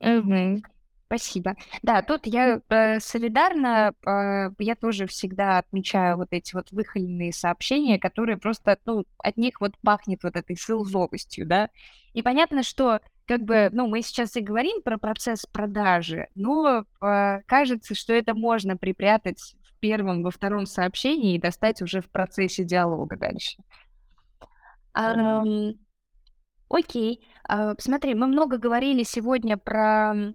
[0.00, 0.62] Mm-hmm.
[1.06, 1.56] Спасибо.
[1.82, 3.92] Да, тут я э, солидарна.
[4.06, 9.60] Э, я тоже всегда отмечаю вот эти вот выхоленные сообщения, которые просто, ну, от них
[9.60, 11.68] вот пахнет вот этой сылзовостью, да.
[12.14, 13.00] И понятно, что
[13.32, 18.34] как бы, ну, мы сейчас и говорим про процесс продажи, но э, кажется, что это
[18.34, 23.56] можно припрятать в первом, во втором сообщении и достать уже в процессе диалога дальше.
[26.68, 30.34] Окей, а, смотри, мы много говорили сегодня про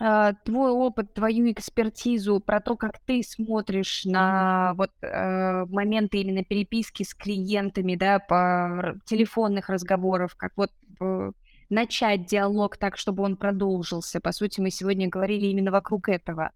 [0.00, 7.04] а, твой опыт, твою экспертизу, про то, как ты смотришь на вот моменты именно переписки
[7.04, 11.30] с клиентами, да, по телефонных разговоров, как вот э,
[11.70, 14.20] начать диалог так, чтобы он продолжился.
[14.20, 16.50] По сути, мы сегодня говорили именно вокруг этого.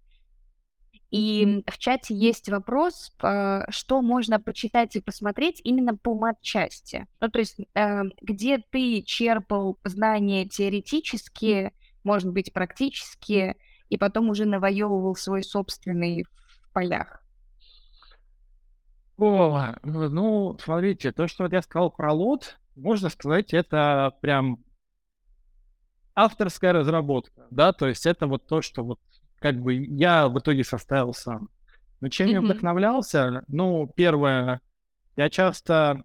[1.11, 7.07] И в чате есть вопрос, э, что можно почитать и посмотреть именно по матчасти.
[7.21, 11.73] Ну, то есть, э, где ты черпал знания теоретические,
[12.05, 13.57] может быть, практические,
[13.89, 17.23] и потом уже навоевывал свой собственный в полях.
[19.17, 24.59] О, ну, смотрите, то, что вот я сказал про лот, можно сказать, это прям
[26.19, 28.99] авторская разработка, да, то есть это вот то, что вот
[29.39, 31.49] как бы я в итоге составил сам.
[32.01, 32.33] Но чем mm-hmm.
[32.33, 33.45] я вдохновлялся?
[33.49, 34.61] Ну, первое,
[35.17, 36.03] я часто...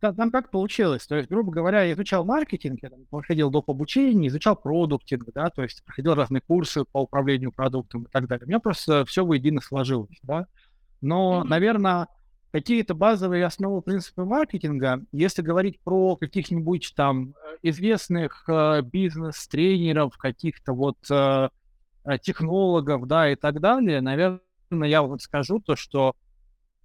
[0.00, 1.06] Там как получилось?
[1.06, 3.70] То есть, грубо говоря, я изучал маркетинг, я там, проходил доп.
[3.70, 8.44] обучение, изучал продуктинг, да, то есть проходил разные курсы по управлению продуктом и так далее.
[8.44, 10.46] У меня просто все воедино сложилось, да.
[11.00, 11.48] Но, mm-hmm.
[11.48, 12.08] наверное,
[12.52, 20.72] какие-то базовые основы принципы маркетинга, если говорить про каких-нибудь там э, известных э, бизнес-тренеров, каких-то
[20.72, 21.48] вот э,
[22.04, 24.40] э, технологов, да, и так далее, наверное,
[24.70, 26.14] я вот скажу то, что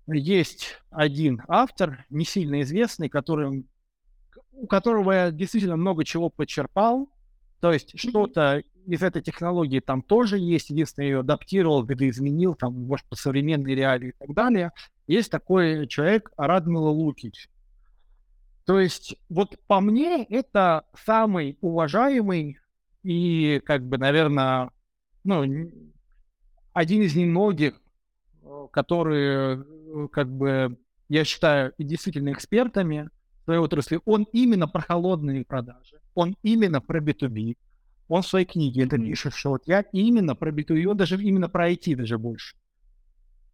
[0.07, 3.65] есть один автор, не сильно известный, который,
[4.51, 7.09] у которого я действительно много чего подчерпал,
[7.59, 13.05] То есть что-то из этой технологии там тоже есть, единственное, ее адаптировал, видоизменил, там, может,
[13.07, 14.71] по современной реалии и так далее.
[15.11, 17.49] Есть такой человек Радмила Лукич.
[18.65, 22.59] То есть, вот по мне, это самый уважаемый
[23.03, 24.69] и, как бы, наверное,
[25.25, 25.43] ну,
[26.71, 27.73] один из немногих,
[28.41, 30.77] э, которые, э, как бы,
[31.09, 33.09] я считаю, действительно экспертами
[33.41, 33.99] в своей отрасли.
[34.05, 37.57] Он именно про холодные продажи, он именно про B2B,
[38.07, 41.49] он в своей книге это пишет, что вот я именно про B2B, он даже именно
[41.49, 42.55] про IT даже больше.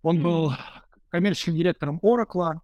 [0.03, 0.53] Он был
[1.17, 2.59] коммерческим директором Oracle,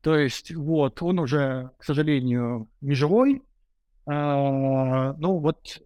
[0.00, 3.44] то есть вот, он уже, к сожалению, не живой.
[4.04, 5.80] А, ну вот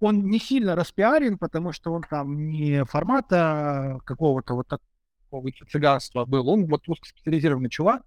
[0.00, 6.48] он не сильно распиарен, потому что он там не формата какого-то вот такого цыганства был,
[6.48, 8.02] он вот узкоспециализированный чувак,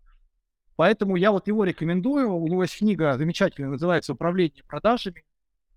[0.76, 5.24] поэтому я вот его рекомендую, у него есть книга замечательная, называется «Управление продажами»,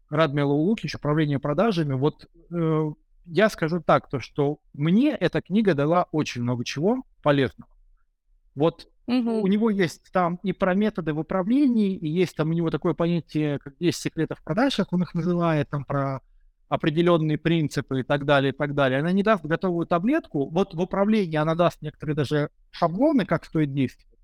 [0.09, 2.93] Радмила Лукич «Управление продажами», вот э,
[3.27, 7.71] я скажу так, то что мне эта книга дала очень много чего полезного.
[8.55, 9.41] Вот Угу.
[9.41, 12.93] У него есть там и про методы в управлении, и есть там у него такое
[12.93, 16.21] понятие, как 10 секретов продаж, как он их называет, там про
[16.69, 19.01] определенные принципы и так далее, и так далее.
[19.01, 20.51] Она не даст готовую таблетку.
[20.51, 24.19] Вот в управлении она даст некоторые даже шаблоны, как стоит действовать.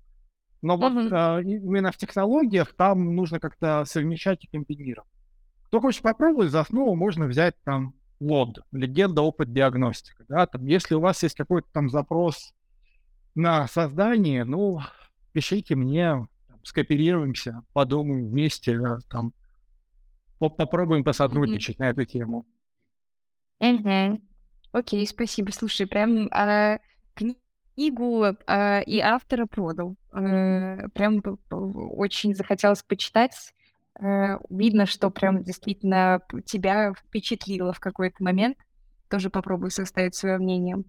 [0.61, 5.09] Но вот а, именно в технологиях там нужно как-то совмещать и комбинировать.
[5.63, 10.25] Кто хочет попробовать, за основу можно взять там лод, легенда, опыт, диагностика.
[10.29, 10.45] Да?
[10.45, 12.53] Там, если у вас есть какой-то там запрос
[13.35, 14.79] на создание, ну,
[15.33, 16.27] пишите мне,
[16.63, 18.79] скооперируемся, подумаем вместе,
[19.09, 19.33] там,
[20.39, 21.83] попробуем посотрудничать mm-hmm.
[21.83, 22.45] на эту тему.
[23.61, 24.21] Mm-hmm.
[24.71, 25.51] Окей, спасибо.
[25.51, 26.79] Слушай, прям а,
[27.13, 29.95] книгу а, и автора продал.
[30.11, 33.53] А, прям очень захотелось почитать.
[33.97, 38.57] А, видно, что прям действительно тебя впечатлило в какой-то момент.
[39.09, 40.83] Тоже попробую составить свое мнение.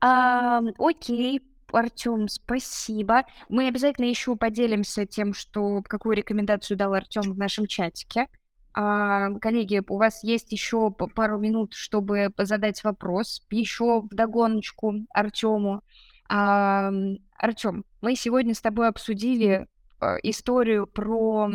[0.00, 1.42] А, окей,
[1.72, 3.24] Артем, спасибо.
[3.48, 8.28] Мы обязательно еще поделимся тем, что какую рекомендацию дал Артем в нашем чатике.
[8.74, 15.82] А, коллеги, у вас есть еще пару минут, чтобы задать вопрос еще в догоночку Артему.
[16.28, 16.90] А,
[17.38, 19.66] Артем, мы сегодня с тобой обсудили
[19.98, 21.50] а, историю про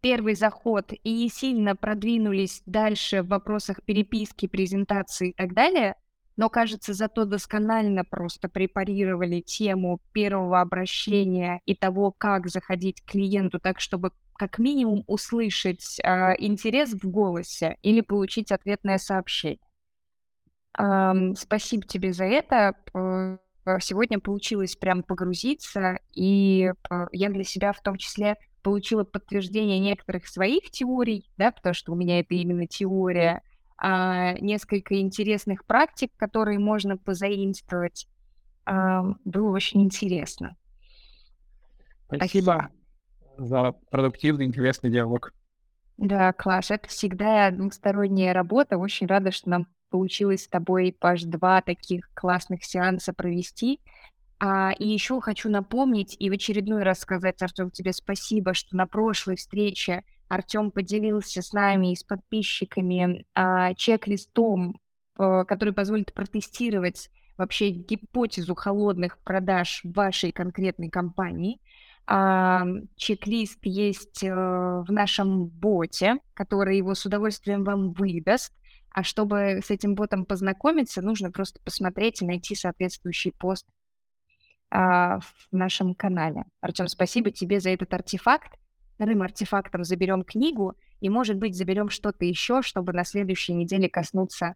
[0.00, 5.94] первый заход и сильно продвинулись дальше в вопросах переписки, презентации и так далее
[6.36, 13.58] но, кажется, зато досконально просто препарировали тему первого обращения и того, как заходить к клиенту
[13.58, 19.60] так, чтобы как минимум услышать э, интерес в голосе или получить ответное сообщение.
[20.78, 22.74] Эм, спасибо тебе за это.
[23.80, 26.70] Сегодня получилось прям погрузиться, и
[27.10, 31.96] я для себя в том числе получила подтверждение некоторых своих теорий, да, потому что у
[31.96, 33.42] меня это именно теория,
[33.78, 38.08] а, несколько интересных практик, которые можно позаимствовать.
[38.64, 40.56] А, было очень интересно.
[42.06, 42.70] Спасибо, Спасибо
[43.38, 45.32] за продуктивный, интересный диалог.
[45.96, 46.70] Да, класс.
[46.70, 48.76] Это всегда двусторонняя работа.
[48.78, 53.80] Очень рада, что нам получилось с тобой, Паш, два таких классных сеанса провести.
[54.38, 58.86] А, и еще хочу напомнить и в очередной раз сказать, Артем, тебе спасибо, что на
[58.86, 64.80] прошлой встрече Артем поделился с нами и с подписчиками а, чек-листом,
[65.16, 71.60] а, который позволит протестировать вообще гипотезу холодных продаж вашей конкретной компании.
[72.06, 72.64] А,
[72.96, 78.52] чек-лист есть а, в нашем боте, который его с удовольствием вам выдаст.
[78.90, 83.66] А чтобы с этим ботом познакомиться, нужно просто посмотреть и найти соответствующий пост
[84.70, 86.44] а, в нашем канале.
[86.60, 88.58] Артем, спасибо тебе за этот артефакт
[88.96, 94.54] вторым артефактом заберем книгу и, может быть, заберем что-то еще, чтобы на следующей неделе коснуться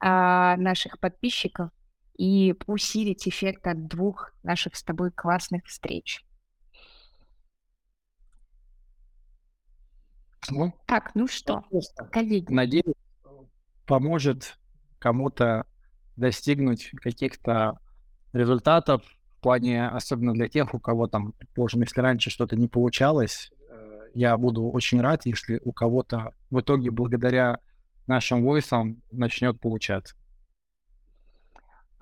[0.00, 1.70] а, наших подписчиков
[2.16, 6.24] и усилить эффект от двух наших с тобой классных встреч.
[10.50, 11.64] Ну, так, ну что,
[12.10, 12.52] коллеги.
[12.52, 12.96] Надеюсь,
[13.86, 14.58] поможет
[14.98, 15.66] кому-то
[16.16, 17.78] достигнуть каких-то
[18.32, 23.52] результатов в плане, особенно для тех, у кого там, предположим, если раньше что-то не получалось,
[24.14, 27.58] я буду очень рад, если у кого-то в итоге благодаря
[28.06, 30.14] нашим войсам начнет получаться.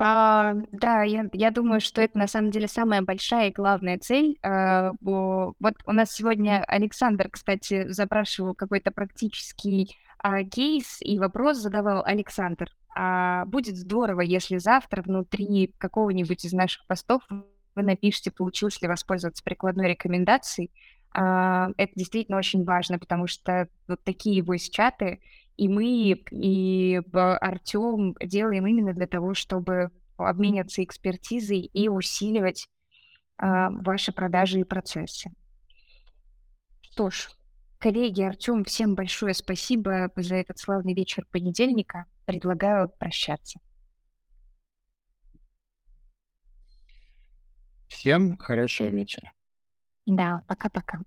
[0.02, 4.38] А, да, я, я думаю, что это на самом деле самая большая и главная цель.
[4.42, 12.02] А, вот у нас сегодня Александр, кстати, запрашивал какой-то практический а, кейс и вопрос задавал
[12.04, 12.70] Александр.
[12.96, 17.22] А, будет здорово, если завтра внутри какого-нибудь из наших постов
[17.74, 20.70] вы напишите, получилось ли воспользоваться прикладной рекомендацией,
[21.12, 25.18] это действительно очень важно, потому что вот такие voice-чаты
[25.60, 32.66] и мы, и Артем делаем именно для того, чтобы обмениваться экспертизой и усиливать
[33.36, 35.30] а, ваши продажи и процессы.
[36.80, 37.28] Что ж,
[37.78, 42.06] коллеги, Артем, всем большое спасибо за этот славный вечер понедельника.
[42.24, 43.60] Предлагаю прощаться.
[47.88, 49.30] Всем хорошего вечера.
[50.06, 51.00] Да, пока-пока.